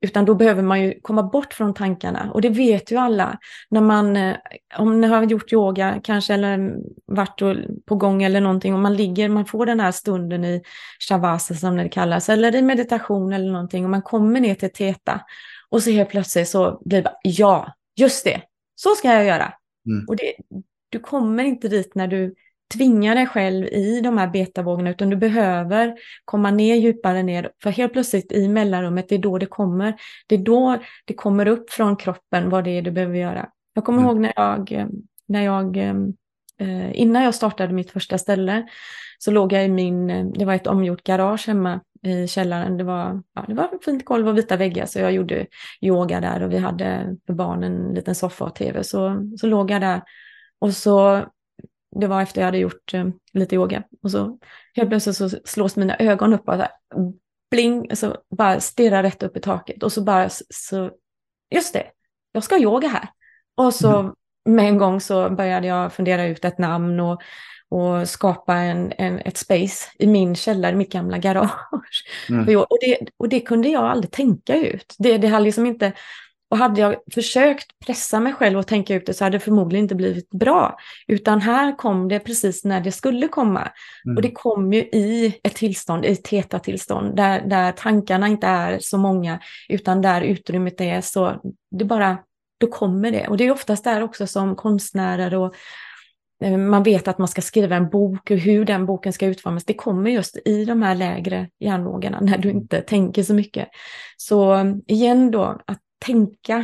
[0.02, 2.32] Utan då behöver man ju komma bort från tankarna.
[2.34, 3.38] Och det vet ju alla.
[3.70, 4.36] När man, eh,
[4.78, 6.76] om ni har gjort yoga kanske eller
[7.06, 7.42] varit
[7.86, 10.62] på gång eller någonting och man ligger, man får den här stunden i
[11.10, 15.22] shavasa som det kallas, eller i meditation eller någonting och man kommer ner till teta.
[15.70, 18.42] Och så helt plötsligt så blir det bara, ja, just det,
[18.76, 19.54] så ska jag göra.
[19.88, 20.06] Mm.
[20.08, 20.34] Och det,
[20.90, 22.36] du kommer inte dit när du
[22.74, 25.96] tvinga dig själv i de här betavågorna, utan du behöver
[26.26, 27.52] komma ner djupare ner.
[27.64, 29.94] För helt plötsligt i mellanrummet, det är då det kommer.
[30.28, 33.50] Det är då det kommer upp från kroppen vad det är du behöver göra.
[33.74, 34.10] Jag kommer mm.
[34.10, 34.88] ihåg när jag,
[35.28, 38.68] när jag, eh, innan jag startade mitt första ställe,
[39.20, 42.78] så låg jag i min, det var ett omgjort garage hemma i källaren.
[42.78, 45.46] Det var, ja, det var fint golv och vita väggar så jag gjorde
[45.82, 48.84] yoga där och vi hade för barnen en liten soffa och tv.
[48.84, 50.02] Så, så låg jag där
[50.60, 51.26] och så
[51.96, 53.84] det var efter jag hade gjort eh, lite yoga.
[54.04, 54.40] Och så
[54.76, 56.72] helt plötsligt så slås mina ögon upp och så här,
[57.52, 59.84] bling, så bara stirrar rätt upp i taket.
[59.84, 60.92] Och så bara så,
[61.56, 61.86] just det,
[62.32, 63.10] jag ska yoga här.
[63.58, 64.14] Och så mm.
[64.46, 67.22] med en gång så började jag fundera ut ett namn och,
[67.70, 72.06] och skapa en, en, ett space i min källare, mitt gamla garage.
[72.30, 72.58] Mm.
[72.58, 74.96] Och, det, och det kunde jag aldrig tänka ut.
[75.00, 75.94] Det, det hade liksom inte,
[76.50, 79.86] och hade jag försökt pressa mig själv och tänka ut det så hade det förmodligen
[79.86, 80.78] inte blivit bra.
[81.08, 83.72] Utan här kom det precis när det skulle komma.
[84.06, 84.16] Mm.
[84.16, 88.80] Och det kom ju i ett tillstånd, i ett teta-tillstånd, där, där tankarna inte är
[88.80, 89.40] så många,
[89.70, 91.42] utan där utrymmet är så,
[91.72, 92.18] det bara,
[92.60, 93.28] då kommer det.
[93.28, 95.56] Och det är oftast där också som konstnärer och
[96.44, 99.66] eh, man vet att man ska skriva en bok och hur den boken ska utformas.
[99.66, 103.68] Det kommer just i de här lägre hjärnvågorna när du inte tänker så mycket.
[104.18, 104.56] Så
[104.88, 106.58] igen då, att tänka,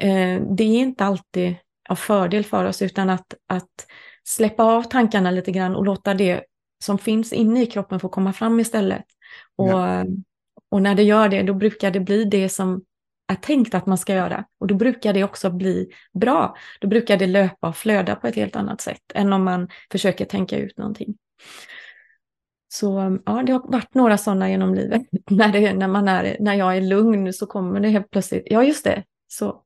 [0.00, 1.54] eh, det är inte alltid
[1.88, 3.86] av fördel för oss, utan att, att
[4.24, 6.44] släppa av tankarna lite grann och låta det
[6.84, 9.04] som finns inne i kroppen få komma fram istället.
[9.56, 10.04] Och, ja.
[10.70, 12.84] och när det gör det, då brukar det bli det som
[13.26, 14.44] är tänkt att man ska göra.
[14.60, 16.56] Och då brukar det också bli bra.
[16.80, 20.24] Då brukar det löpa och flöda på ett helt annat sätt än om man försöker
[20.24, 21.14] tänka ut någonting.
[22.74, 25.02] Så ja, det har varit några sådana genom livet.
[25.30, 28.64] när, det, när, man är, när jag är lugn så kommer det helt plötsligt, ja
[28.64, 29.60] just det, så.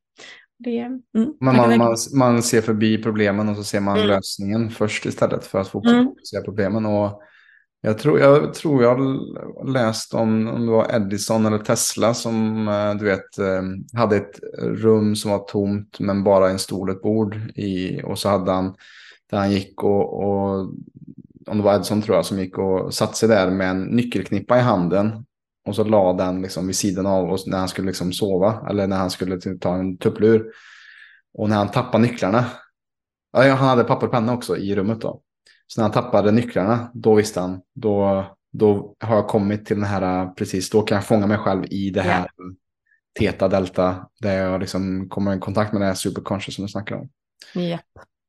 [0.59, 1.03] Det, mm,
[1.41, 4.09] man, man, man, man, ser förbi problemen och så ser man mm.
[4.09, 6.15] lösningen först istället för att fokusera mm.
[6.15, 6.87] på problemen.
[6.87, 7.23] Och
[7.81, 9.21] jag tror jag, tror jag
[9.69, 13.63] läst om, om det var Edison eller Tesla som eh, du vet eh,
[14.01, 18.19] hade ett rum som var tomt men bara en stol och ett bord i och
[18.19, 18.75] så hade han
[19.31, 20.71] där han gick och, och
[21.49, 24.59] om det var Edson tror jag, som gick och satte sig där med en nyckelknippa
[24.59, 25.25] i handen.
[25.67, 28.69] Och så la den liksom vid sidan av oss när han skulle liksom sova.
[28.71, 30.47] Eller när han skulle ta en tupplur.
[31.35, 32.45] Och när han tappade nycklarna.
[33.33, 35.23] Ja, han hade papper och penna också i rummet då.
[35.67, 37.61] Så när han tappade nycklarna, då visste han.
[37.75, 41.65] Då, då har jag kommit till den här, precis, då kan jag fånga mig själv
[41.71, 42.19] i det här.
[42.19, 42.29] Yeah.
[43.19, 46.97] Teta, delta, där jag liksom kommer i kontakt med det här superconscious som du snackar
[46.97, 47.09] om.
[47.55, 47.81] Yep.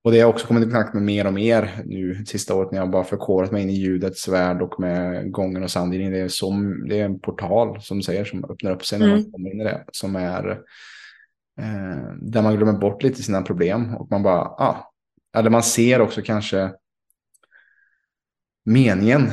[0.04, 2.72] Och det har jag också kommit i kontakt med mer och mer nu sista året
[2.72, 6.12] när jag bara förkovrat mig in i ljudets värld och med gången och soundhealing.
[6.12, 9.20] Det är, som, det är en portal som säger som öppnar upp sig när man
[9.20, 9.32] mm.
[9.32, 9.86] kommer in i det.
[9.92, 10.50] Som är
[11.60, 14.92] eh, där man glömmer bort lite sina problem och man bara, ah,
[15.38, 16.72] eller man ser också kanske
[18.66, 19.32] meningen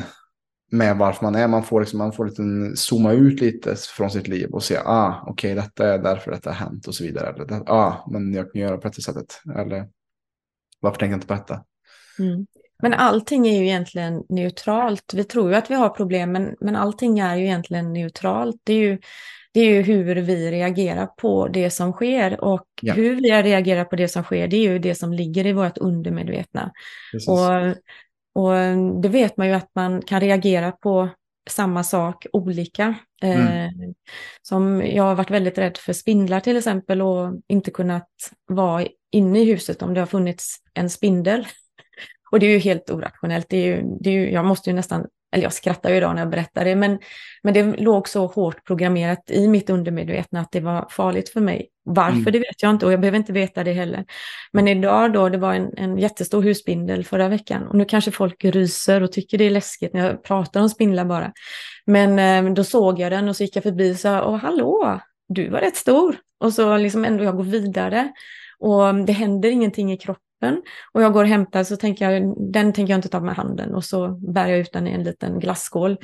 [0.70, 1.48] med varför man är.
[1.48, 5.22] Man får, liksom, man får lite zooma ut lite från sitt liv och se, ah,
[5.26, 7.34] okej, okay, detta är därför detta har hänt och så vidare.
[7.34, 9.40] Eller, ah, men jag kan göra på det sättet.
[9.56, 9.88] Eller
[10.86, 11.64] varför tänker jag inte på detta?
[12.18, 12.46] Mm.
[12.82, 15.14] Men allting är ju egentligen neutralt.
[15.14, 18.56] Vi tror ju att vi har problem, men, men allting är ju egentligen neutralt.
[18.64, 18.98] Det är ju,
[19.52, 22.94] det är ju hur vi reagerar på det som sker och ja.
[22.94, 25.78] hur vi reagerar på det som sker, det är ju det som ligger i vårt
[25.78, 26.72] undermedvetna.
[27.28, 27.66] Och,
[28.44, 28.54] och
[29.02, 31.08] det vet man ju att man kan reagera på
[31.46, 32.94] samma sak olika.
[33.22, 33.46] Mm.
[33.46, 33.70] Eh,
[34.42, 38.08] som jag har varit väldigt rädd för spindlar till exempel och inte kunnat
[38.46, 41.46] vara inne i huset om det har funnits en spindel.
[42.30, 43.46] Och det är ju helt orationellt.
[43.48, 46.14] Det är ju, det är ju, jag måste ju nästan, eller jag skrattar ju idag
[46.14, 46.98] när jag berättar det, men,
[47.42, 51.68] men det låg så hårt programmerat i mitt undermedvetna att det var farligt för mig.
[51.84, 52.32] Varför, mm.
[52.32, 54.04] det vet jag inte och jag behöver inte veta det heller.
[54.52, 58.44] Men idag då, det var en, en jättestor husspindel förra veckan och nu kanske folk
[58.44, 61.32] ryser och tycker det är läskigt när jag pratar om spindlar bara.
[61.86, 65.00] Men eh, då såg jag den och så gick jag förbi och sa, åh hallå,
[65.28, 66.16] du var rätt stor.
[66.40, 68.12] Och så liksom ändå jag går vidare.
[68.58, 70.25] Och det händer ingenting i kroppen.
[70.92, 73.74] Och jag går och hämtar så tänker jag, den tänker jag inte ta med handen.
[73.74, 75.96] Och så bär jag ut den i en liten glasskål.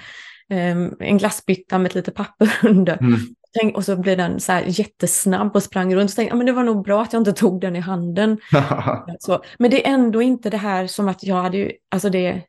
[0.51, 2.99] Um, en glassbytta med ett litet papper under.
[2.99, 3.20] Mm.
[3.61, 6.11] Tänk, och så blir den så här jättesnabb och sprang runt.
[6.11, 8.39] Så tänkte jag, men det var nog bra att jag inte tog den i handen.
[9.18, 12.43] så, men det är ändå inte det här som att jag hade ju, alltså det,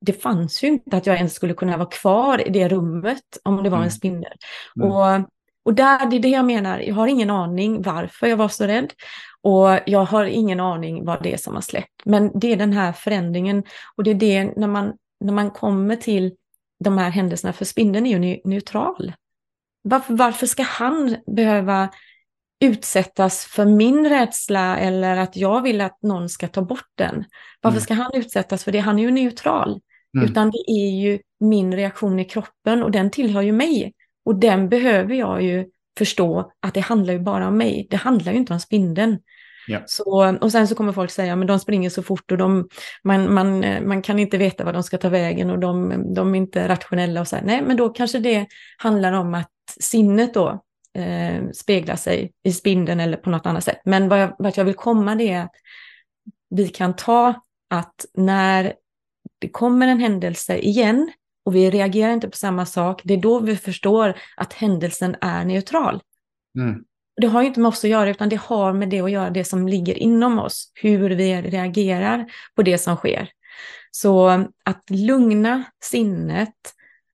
[0.00, 3.62] det fanns ju inte att jag ens skulle kunna vara kvar i det rummet om
[3.62, 3.90] det var en mm.
[3.90, 4.32] spindel.
[4.76, 4.90] Mm.
[4.90, 5.30] Och
[5.66, 8.66] Och där, det är det jag menar, jag har ingen aning varför jag var så
[8.66, 8.92] rädd.
[9.42, 12.02] Och jag har ingen aning vad det är som har släppt.
[12.04, 13.64] Men det är den här förändringen.
[13.96, 14.92] Och det är det när man,
[15.24, 16.34] när man kommer till
[16.84, 19.12] de här händelserna, för spindeln är ju neutral.
[19.82, 21.88] Varför, varför ska han behöva
[22.60, 27.24] utsättas för min rädsla eller att jag vill att någon ska ta bort den?
[27.60, 27.82] Varför mm.
[27.82, 28.78] ska han utsättas för det?
[28.78, 29.80] Han är ju neutral.
[30.16, 30.30] Mm.
[30.30, 33.92] Utan det är ju min reaktion i kroppen och den tillhör ju mig.
[34.26, 35.66] Och den behöver jag ju
[35.98, 37.86] förstå att det handlar ju bara om mig.
[37.90, 39.18] Det handlar ju inte om spindeln.
[39.68, 39.82] Ja.
[39.86, 42.68] Så, och sen så kommer folk säga, men de springer så fort och de,
[43.04, 46.38] man, man, man kan inte veta vad de ska ta vägen och de, de är
[46.38, 47.42] inte rationella och så här.
[47.42, 48.46] Nej, men då kanske det
[48.78, 49.50] handlar om att
[49.80, 50.64] sinnet då
[50.98, 53.80] eh, speglar sig i spindeln eller på något annat sätt.
[53.84, 55.54] Men vad jag, vart jag vill komma det är att
[56.50, 57.34] vi kan ta
[57.70, 58.72] att när
[59.38, 61.10] det kommer en händelse igen
[61.46, 65.44] och vi reagerar inte på samma sak, det är då vi förstår att händelsen är
[65.44, 66.02] neutral.
[66.58, 66.84] Mm.
[67.20, 69.44] Det har inte med oss att göra, utan det har med det att göra, det
[69.44, 72.26] som ligger inom oss, hur vi reagerar
[72.56, 73.28] på det som sker.
[73.90, 74.28] Så
[74.64, 76.54] att lugna sinnet,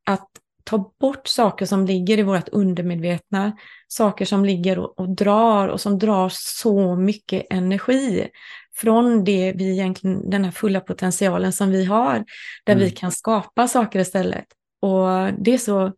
[0.07, 0.29] att
[0.65, 3.53] ta bort saker som ligger i vårt undermedvetna,
[3.89, 8.29] saker som ligger och, och drar och som drar så mycket energi
[8.75, 12.25] från det vi egentligen, den här fulla potentialen som vi har,
[12.65, 12.85] där mm.
[12.85, 14.47] vi kan skapa saker istället.
[14.81, 15.93] Och det är så,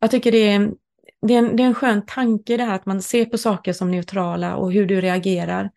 [0.00, 0.70] jag tycker det är,
[1.26, 3.72] det är, en, det är en skön tanke det här att man ser på saker
[3.72, 5.70] som neutrala och hur du reagerar.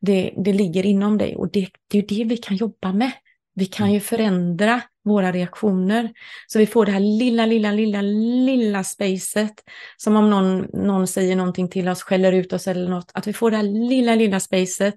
[0.00, 3.12] Det, det ligger inom dig och det, det är det vi kan jobba med.
[3.60, 3.94] Vi kan mm.
[3.94, 6.12] ju förändra våra reaktioner.
[6.46, 9.52] Så vi får det här lilla, lilla, lilla, lilla spacet.
[9.96, 13.10] Som om någon, någon säger någonting till oss, skäller ut oss eller något.
[13.14, 14.94] Att vi får det här lilla, lilla spacet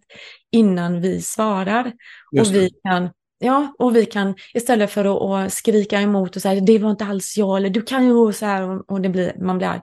[0.51, 1.91] innan vi svarar.
[2.39, 3.09] och vi kan
[3.39, 7.05] Ja, och vi kan istället för att, att skrika emot och säga det var inte
[7.05, 9.81] alls jag eller du kan ju så här och det blir, man blir arg.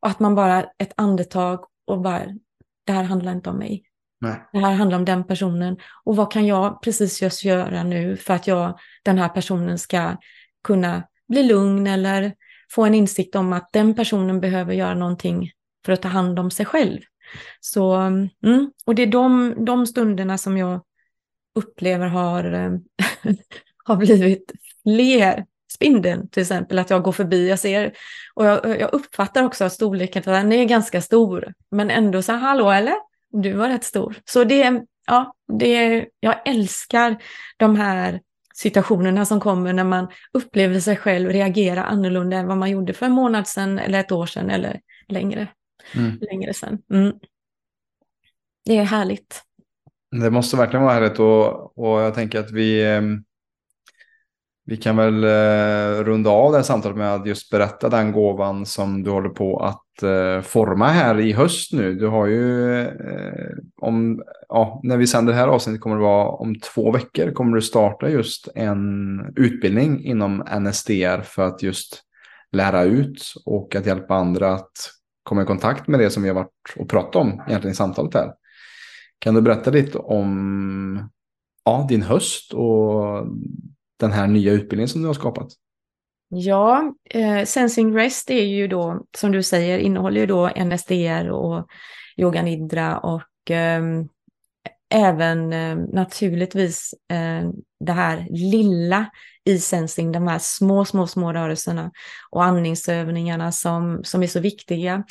[0.00, 2.22] Och att man bara ett andetag och bara
[2.86, 3.89] det här handlar inte om mig.
[4.20, 4.48] Nej.
[4.52, 5.76] Det här handlar om den personen.
[6.04, 10.16] Och vad kan jag precis just göra nu för att jag, den här personen ska
[10.64, 12.34] kunna bli lugn eller
[12.70, 15.50] få en insikt om att den personen behöver göra någonting
[15.86, 17.00] för att ta hand om sig själv.
[17.60, 20.80] Så, mm, och det är de, de stunderna som jag
[21.54, 22.44] upplever har,
[23.84, 24.52] har blivit
[24.82, 25.44] fler.
[25.72, 27.92] Spindeln till exempel, att jag går förbi, jag ser,
[28.34, 32.38] och jag, jag uppfattar också att storleken, den är ganska stor, men ändå så här,
[32.38, 32.94] hallå eller?
[33.32, 34.16] Du var rätt stor.
[34.24, 37.22] Så det, ja, det, jag älskar
[37.56, 38.20] de här
[38.54, 43.06] situationerna som kommer när man upplever sig själv reagera annorlunda än vad man gjorde för
[43.06, 45.48] en månad sedan eller ett år sedan eller längre,
[45.94, 46.18] mm.
[46.20, 46.78] längre sedan.
[46.92, 47.12] Mm.
[48.64, 49.42] Det är härligt.
[50.20, 53.24] Det måste verkligen vara härligt och, och jag tänker att vi, ehm,
[54.70, 58.66] vi kan väl eh, runda av det här samtalet med att just berätta den gåvan
[58.66, 61.94] som du håller på att eh, forma här i höst nu.
[61.94, 66.28] Du har ju, eh, om, ja, när vi sänder det här avsnittet kommer det vara
[66.28, 72.02] om två veckor kommer du starta just en utbildning inom NSDR för att just
[72.52, 74.72] lära ut och att hjälpa andra att
[75.22, 78.14] komma i kontakt med det som vi har varit och pratat om egentligen i samtalet
[78.14, 78.32] här.
[79.18, 81.10] Kan du berätta lite om
[81.64, 83.26] ja, din höst och
[84.00, 85.48] den här nya utbildningen som du har skapat?
[86.28, 91.66] Ja, eh, Sensing Rest är ju då, som du säger, innehåller ju då NSDR och
[92.16, 93.82] yoga nidra och eh,
[94.94, 99.06] även eh, naturligtvis eh, det här lilla
[99.44, 101.90] i sensing, de här små, små, små rörelserna
[102.30, 105.04] och andningsövningarna som, som är så viktiga.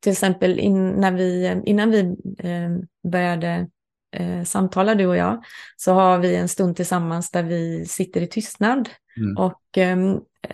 [0.00, 2.00] Till exempel in, när vi, innan vi
[2.38, 2.70] eh,
[3.10, 3.68] började
[4.14, 5.44] eh, samtalar du och jag,
[5.76, 8.88] så har vi en stund tillsammans där vi sitter i tystnad.
[9.16, 9.36] Mm.
[9.36, 9.96] Och eh,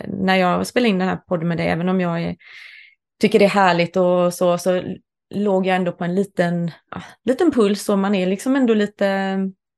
[0.08, 2.36] när jag spelar in den här podden med dig, även om jag är,
[3.20, 4.82] tycker det är härligt och så, så
[5.34, 9.04] låg jag ändå på en liten, ja, liten puls och man är liksom ändå lite,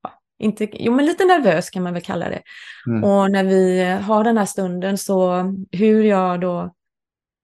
[0.03, 2.43] ja, inte, jo men lite nervös kan man väl kalla det.
[2.87, 3.05] Mm.
[3.05, 6.75] Och när vi har den här stunden så hur jag då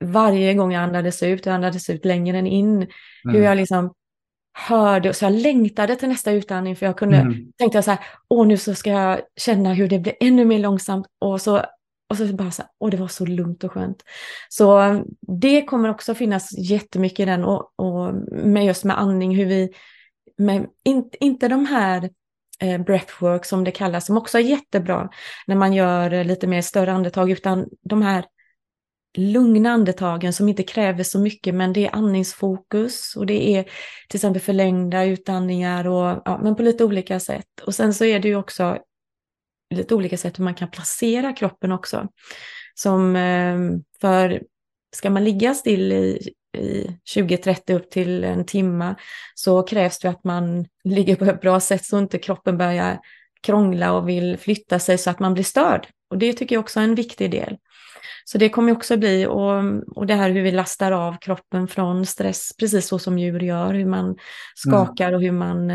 [0.05, 2.89] varje gång jag andades ut, jag andades ut längre än in, mm.
[3.24, 3.95] hur jag liksom
[4.59, 7.53] hörde, så jag längtade till nästa utandning för jag kunde, mm.
[7.57, 10.59] tänkte jag så här, åh nu så ska jag känna hur det blir ännu mer
[10.59, 11.63] långsamt och så,
[12.11, 14.03] och så bara så här, åh det var så lugnt och skönt.
[14.49, 19.47] Så det kommer också finnas jättemycket i den och, och med just med andning, hur
[19.47, 19.71] vi,
[20.39, 22.11] med, in, inte de här
[22.63, 25.09] eh, breathwork som det kallas, som också är jättebra
[25.47, 28.25] när man gör lite mer större andetag, utan de här
[29.17, 33.63] lugna andetagen som inte kräver så mycket, men det är andningsfokus och det är
[34.09, 37.61] till exempel förlängda utandningar och ja, men på lite olika sätt.
[37.67, 38.79] Och sen så är det ju också
[39.75, 42.09] lite olika sätt hur man kan placera kroppen också.
[42.75, 44.43] Som ehm, för
[44.97, 46.87] ska man ligga still i, i
[47.17, 48.95] 20-30 upp till en timme
[49.35, 52.99] så krävs det att man ligger på ett bra sätt så inte kroppen börjar
[53.43, 55.87] krångla och vill flytta sig så att man blir störd.
[56.11, 57.57] Och det tycker jag också är en viktig del.
[58.24, 59.64] Så det kommer också bli, och,
[59.96, 63.74] och det här hur vi lastar av kroppen från stress, precis så som djur gör,
[63.74, 64.16] hur man
[64.55, 65.14] skakar mm.
[65.14, 65.70] och hur man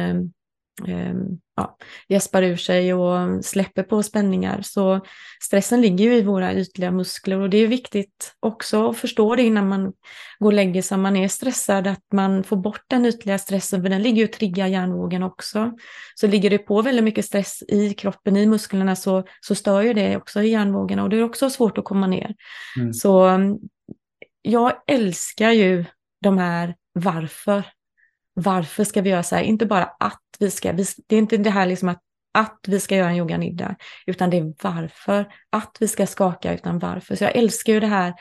[0.87, 1.13] eh,
[1.55, 4.61] ja, gäspar ur sig och släpper på spänningar.
[4.61, 5.05] Så
[5.43, 9.43] stressen ligger ju i våra ytliga muskler och det är viktigt också att förstå det
[9.43, 9.93] innan man
[10.39, 10.97] går och lägger sig.
[10.97, 14.33] man är stressad, att man får bort den ytliga stressen, för den ligger ju och
[14.33, 15.71] triggar hjärnvågen också.
[16.15, 19.93] Så ligger det på väldigt mycket stress i kroppen, i musklerna, så, så stör ju
[19.93, 22.35] det också i hjärnvågorna och det är också svårt att komma ner.
[22.79, 22.93] Mm.
[22.93, 23.39] Så
[24.41, 25.85] jag älskar ju
[26.21, 27.63] de här varför
[28.33, 29.43] varför ska vi göra så här?
[29.43, 32.01] Inte bara att vi ska, vi, det är inte det här liksom att,
[32.33, 33.75] att vi ska göra en yoga nidda,
[34.05, 37.15] utan det är varför, att vi ska skaka, utan varför.
[37.15, 38.13] Så jag älskar ju det här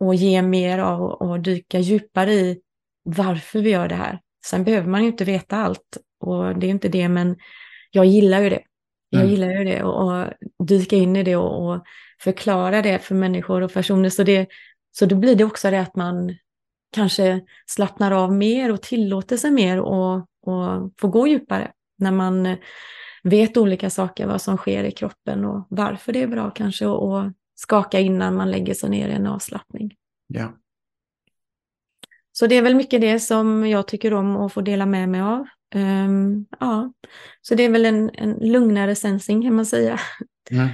[0.00, 2.60] och ge mer av och dyka djupare i
[3.04, 4.20] varför vi gör det här.
[4.46, 7.36] Sen behöver man ju inte veta allt och det är inte det, men
[7.90, 8.62] jag gillar ju det.
[9.10, 9.30] Jag mm.
[9.30, 10.32] gillar ju det och, och
[10.66, 11.84] dyka in i det och, och,
[12.20, 14.08] förklara det för människor och personer.
[14.08, 14.46] Så, det,
[14.98, 16.36] så då blir det också det att man
[16.92, 22.56] kanske slappnar av mer och tillåter sig mer och, och får gå djupare när man
[23.22, 27.32] vet olika saker, vad som sker i kroppen och varför det är bra kanske att
[27.54, 29.94] skaka innan man lägger sig ner i en avslappning.
[30.26, 30.56] Ja.
[32.32, 35.20] Så det är väl mycket det som jag tycker om att få dela med mig
[35.20, 35.46] av.
[35.74, 36.92] Um, ja,
[37.40, 40.00] så det är väl en, en lugnare sensing kan man säga.
[40.50, 40.68] Mm.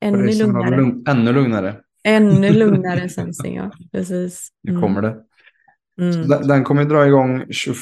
[0.00, 0.76] Ännu lugnare.
[0.76, 1.80] Lugn, ännu lugnare.
[2.06, 3.70] Ännu lugnare sensing, ja.
[3.92, 4.48] Precis.
[4.68, 4.74] Mm.
[4.74, 5.16] Nu kommer det.
[6.00, 6.28] Mm.
[6.28, 7.76] Den, den, kommer dra igång 21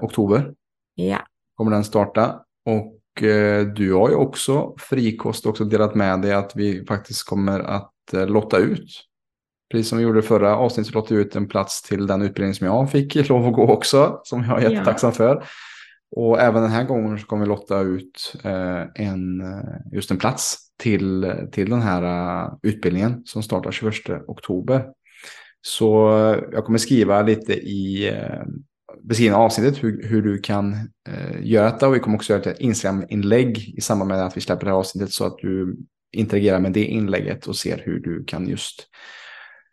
[0.00, 0.52] oktober.
[0.94, 1.18] Ja.
[1.54, 2.40] Kommer den starta.
[2.66, 7.60] Och eh, du har ju också frikost också delat med dig att vi faktiskt kommer
[7.60, 9.04] att eh, lotta ut.
[9.70, 12.54] Precis som vi gjorde förra avsnittet så lottade vi ut en plats till den utbildning
[12.54, 14.20] som jag fick lov att gå också.
[14.24, 15.14] Som jag är jättetacksam ja.
[15.14, 15.44] för.
[16.16, 20.18] Och även den här gången så kommer vi lotta ut eh, en, eh, just en
[20.18, 23.94] plats till, till den här äh, utbildningen som startar 21
[24.26, 24.84] oktober.
[25.60, 28.42] Så äh, jag kommer skriva lite i äh,
[29.02, 30.72] beskrivningen av avsnittet hur, hur du kan
[31.08, 34.40] eh, göra detta och vi kommer också göra ett Instagram-inlägg i samband med att vi
[34.40, 35.76] släpper det här avsnittet så att du
[36.12, 38.86] interagerar med det inlägget och ser hur du kan just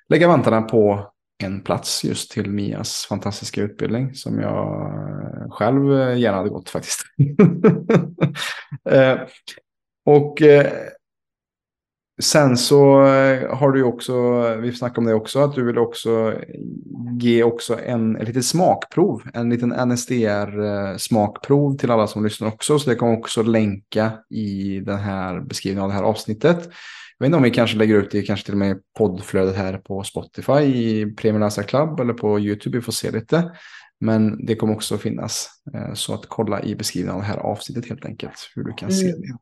[0.09, 1.11] lägga vantarna på
[1.43, 4.93] en plats just till Mias fantastiska utbildning som jag
[5.51, 7.03] själv gärna hade gått faktiskt.
[10.05, 10.41] och
[12.21, 15.77] Sen så eh, har du ju också, vi snackade om det också, att du vill
[15.77, 16.33] också
[17.19, 22.79] ge också en, en liten smakprov, en liten NSDR-smakprov till alla som lyssnar också.
[22.79, 26.69] Så det kommer också länka i den här beskrivningen av det här avsnittet.
[27.17, 29.77] Jag vet inte om vi kanske lägger ut det kanske till och med poddflödet här
[29.77, 33.51] på Spotify i Premium Läsa Club eller på YouTube, vi får se lite.
[33.99, 37.89] Men det kommer också finnas eh, så att kolla i beskrivningen av det här avsnittet
[37.89, 39.01] helt enkelt hur du kan mm.
[39.01, 39.37] se det.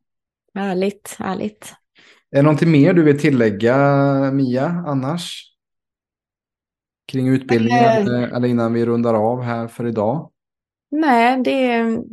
[0.60, 1.74] Härligt, härligt.
[2.32, 3.78] Är det någonting mer du vill tillägga
[4.32, 5.54] Mia annars?
[7.12, 10.32] Kring utbildningen äh, eller innan vi rundar av här för idag?
[10.92, 12.04] Nej, det är...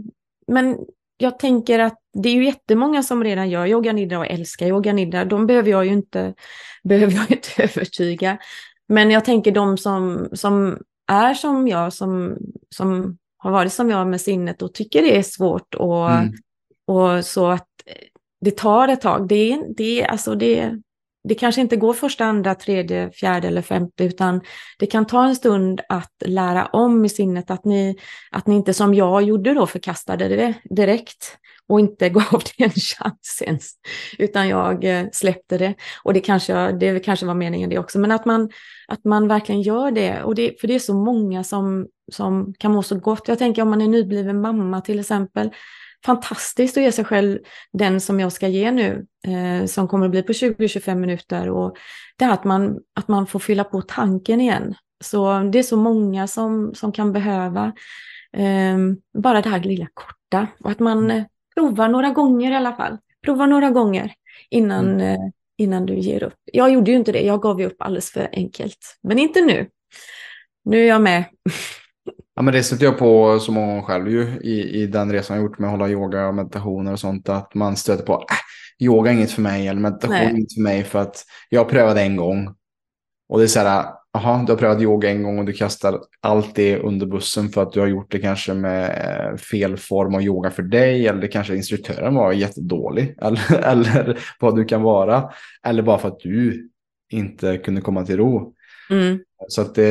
[0.46, 0.78] Men
[1.16, 4.92] jag tänker att det är ju jättemånga som redan gör yoga nidra och älskar yoga
[4.92, 5.24] nidra.
[5.24, 6.34] De behöver jag ju inte,
[6.84, 8.38] behöver jag inte övertyga.
[8.88, 10.78] Men jag tänker de som, som
[11.12, 12.36] är som jag, som,
[12.76, 16.32] som har varit som jag med sinnet och tycker det är svårt och, mm.
[16.86, 17.68] och så att
[18.44, 19.28] det tar ett tag.
[19.28, 20.72] Det, det, alltså det,
[21.28, 24.40] det kanske inte går första, andra, tredje, fjärde eller femte, utan
[24.78, 27.96] det kan ta en stund att lära om i sinnet, att ni,
[28.30, 31.38] att ni inte som jag gjorde då förkastade det direkt
[31.68, 33.70] och inte gav det en chans ens,
[34.18, 35.74] utan jag eh, släppte det.
[36.02, 38.50] Och det kanske, det kanske var meningen det också, men att man,
[38.88, 40.22] att man verkligen gör det.
[40.22, 40.60] Och det.
[40.60, 43.28] För det är så många som, som kan må så gott.
[43.28, 45.50] Jag tänker om man är nybliven mamma till exempel,
[46.04, 47.38] fantastiskt att ge sig själv
[47.72, 51.50] den som jag ska ge nu, eh, som kommer att bli på 20-25 minuter.
[51.50, 51.76] Och
[52.16, 54.74] det är att man, att man får fylla på tanken igen.
[55.04, 57.72] Så det är så många som, som kan behöva
[58.36, 58.78] eh,
[59.18, 60.46] bara det här lilla korta.
[60.60, 61.24] Och att man eh,
[61.54, 62.98] provar några gånger i alla fall.
[63.22, 64.12] Provar några gånger
[64.50, 65.00] innan, mm.
[65.00, 66.38] eh, innan du ger upp.
[66.52, 68.98] Jag gjorde ju inte det, jag gav ju upp alldeles för enkelt.
[69.02, 69.68] Men inte nu.
[70.64, 71.24] Nu är jag med.
[72.36, 75.44] Ja, men det sätter jag på så många själv ju i, i den resan jag
[75.44, 77.28] gjort med att hålla yoga och meditationer och sånt.
[77.28, 80.62] Att man stöter på äh, yoga är inget för mig eller meditation är inget för
[80.62, 82.54] mig för att jag prövade en gång.
[83.28, 86.00] Och det är så här, jaha, du har prövat yoga en gång och du kastar
[86.20, 90.14] allt det under bussen för att du har gjort det kanske med eh, fel form
[90.14, 91.08] av yoga för dig.
[91.08, 93.16] Eller kanske instruktören var jättedålig.
[93.22, 95.30] Eller, eller vad du kan vara.
[95.66, 96.70] Eller bara för att du
[97.12, 98.53] inte kunde komma till ro.
[98.90, 99.18] Mm.
[99.48, 99.86] Så att det,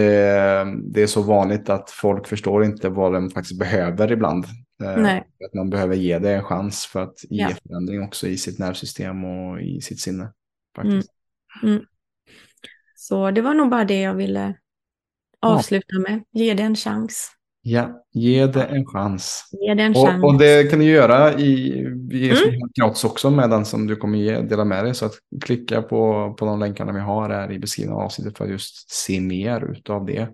[0.93, 4.45] det är så vanligt att folk förstår inte vad de faktiskt behöver ibland.
[4.83, 5.15] Eh.
[5.17, 7.49] Att man behöver ge det en chans för att ge Ja.
[7.67, 10.31] förändring också i sitt nervsystem och i sitt sinne.
[10.75, 11.09] Faktiskt.
[12.95, 14.55] Så det var nog bara det jag ville
[15.39, 16.23] avsluta med.
[16.31, 17.31] Ge det en chans.
[17.65, 19.49] Ja, ge det en chans.
[19.51, 20.23] Ge det en chans.
[20.23, 21.69] Och, och det kan du göra i,
[22.11, 22.69] i Mm.
[22.79, 24.95] gratis också med den som du kommer ge, dela med dig.
[24.95, 28.45] Så att klicka på, på de länkarna vi har här i beskrivningen av avsnittet för
[28.45, 30.27] att just se mer utav det.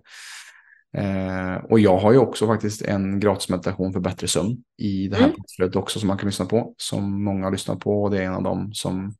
[0.97, 5.15] Eh, och jag har ju också faktiskt en gratis meditation för bättre sömn i det
[5.15, 5.35] här Mm.
[5.35, 6.73] poddflödet också som man kan lyssna på.
[6.77, 9.13] Som många lyssnar på och det är en av dem som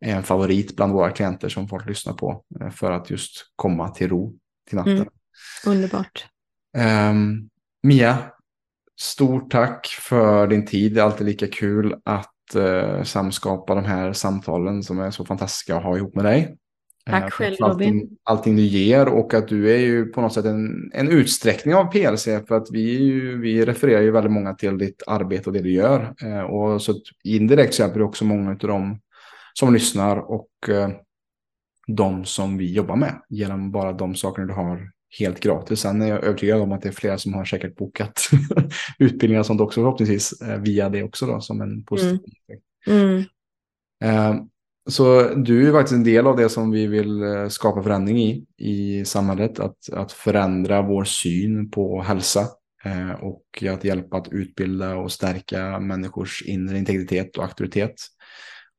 [0.00, 2.44] är en favorit bland våra klienter som folk lyssnar på.
[2.60, 4.34] eh, För att just komma till ro
[4.68, 4.92] till natten.
[4.96, 5.08] Mm.
[5.66, 6.26] Underbart.
[6.74, 7.48] Ehm,
[7.82, 8.18] Mia,
[9.00, 10.94] stort tack för din tid.
[10.94, 15.76] Det är alltid lika kul att uh, samskapa de här samtalen som är så fantastiska
[15.76, 16.56] att ha ihop med dig.
[17.06, 18.16] Tack Eh, själv, allting, Robin.
[18.22, 21.84] allting du ger och att du är ju på något sätt en, en utsträckning av
[21.84, 25.72] PLC för att vi, vi refererar ju väldigt många till ditt arbete och det du
[25.72, 26.14] gör.
[26.22, 26.94] Eh, och så
[27.24, 29.00] indirekt så hjälper du också många av dem
[29.54, 30.90] som lyssnar och eh,
[31.86, 35.80] de som vi jobbar med genom bara de sakerna du har helt gratis.
[35.80, 38.28] Sen är jag övertygad om att det är flera som har säkert bokat
[38.98, 42.20] utbildningar och sånt också förhoppningsvis eh, via det också då som en positiv
[42.86, 43.24] Mm.
[44.04, 44.48] Mm.
[44.90, 48.46] Så du är faktiskt en del av det som vi vill eh, skapa förändring i,
[48.56, 49.60] i samhället.
[49.60, 52.46] Att, att förändra vår syn på hälsa
[53.20, 57.94] och att hjälpa att utbilda och stärka människors inre integritet och auktoritet.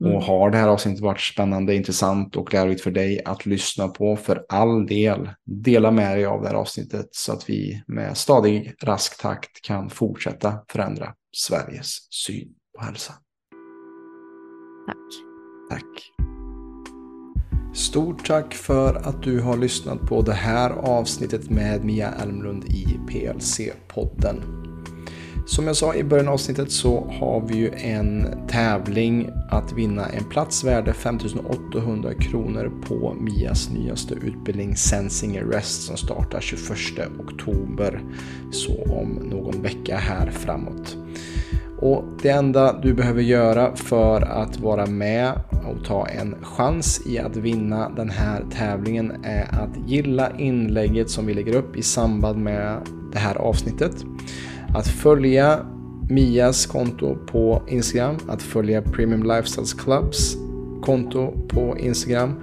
[0.04, 0.16] Mm.
[0.16, 4.16] Och har det här avsnittet varit spännande, intressant och lärorikt för dig att lyssna på
[4.16, 8.74] för all del, dela med dig av det här avsnittet så att vi med stadig,
[8.84, 13.14] rask takt kan fortsätta förändra Sveriges syn på hälsa.
[14.88, 14.98] Tack.
[15.70, 16.12] Tack.
[17.76, 23.00] Stort tack för att du har lyssnat på det här avsnittet med Mia Elmlund i
[23.10, 24.65] PLC-podden.
[25.48, 30.06] Som jag sa i början av avsnittet så har vi ju en tävling att vinna
[30.06, 36.60] en plats värde 5800 kronor på Mias nyaste utbildning Sensing Arrest som startar 21
[37.20, 38.02] oktober.
[38.52, 40.98] Så om någon vecka här framåt.
[41.80, 45.32] Och det enda du behöver göra för att vara med
[45.68, 51.26] och ta en chans i att vinna den här tävlingen är att gilla inlägget som
[51.26, 52.78] vi lägger upp i samband med
[53.14, 54.06] det här avsnittet.
[54.76, 55.66] Att följa
[56.10, 60.38] Mias konto på Instagram, att följa Premium Lifestyles Clubs
[60.82, 62.34] konto på Instagram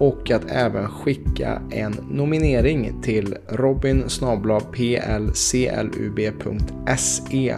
[0.00, 4.04] och att även skicka en nominering till robin
[6.02, 7.56] plclub.se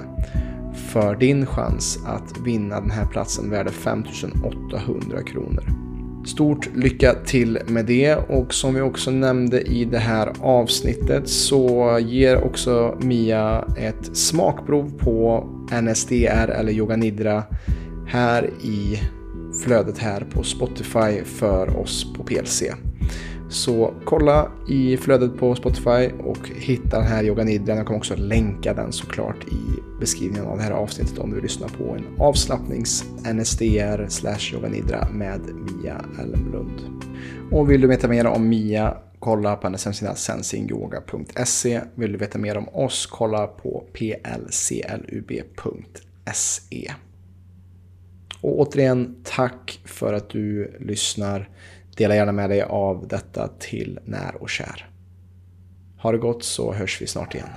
[0.74, 5.83] för din chans att vinna den här platsen värde 5800 kronor.
[6.28, 11.98] Stort lycka till med det och som vi också nämnde i det här avsnittet så
[12.02, 15.48] ger också Mia ett smakprov på
[15.82, 17.42] NSDR eller Yoga Nidra
[18.06, 19.00] här i
[19.64, 22.62] flödet här på Spotify för oss på PLC.
[23.54, 28.74] Så kolla i flödet på Spotify och hitta den här Yoga Jag kommer också länka
[28.74, 29.60] den såklart i
[30.00, 34.68] beskrivningen av det här avsnittet om du vill lyssna på en avslappnings NSDR slash Yoga
[34.68, 36.80] Nidra med Mia Elmlund.
[37.50, 41.80] Och vill du veta mer om Mia, kolla på hennes hemsida sensingyoga.se.
[41.94, 44.94] Vill du veta mer om oss, kolla på plclub.se.
[48.40, 51.48] Och återigen, tack för att du lyssnar.
[51.96, 54.90] Dela gärna med dig av detta till när och kär.
[55.98, 57.48] Ha det gott så hörs vi snart igen.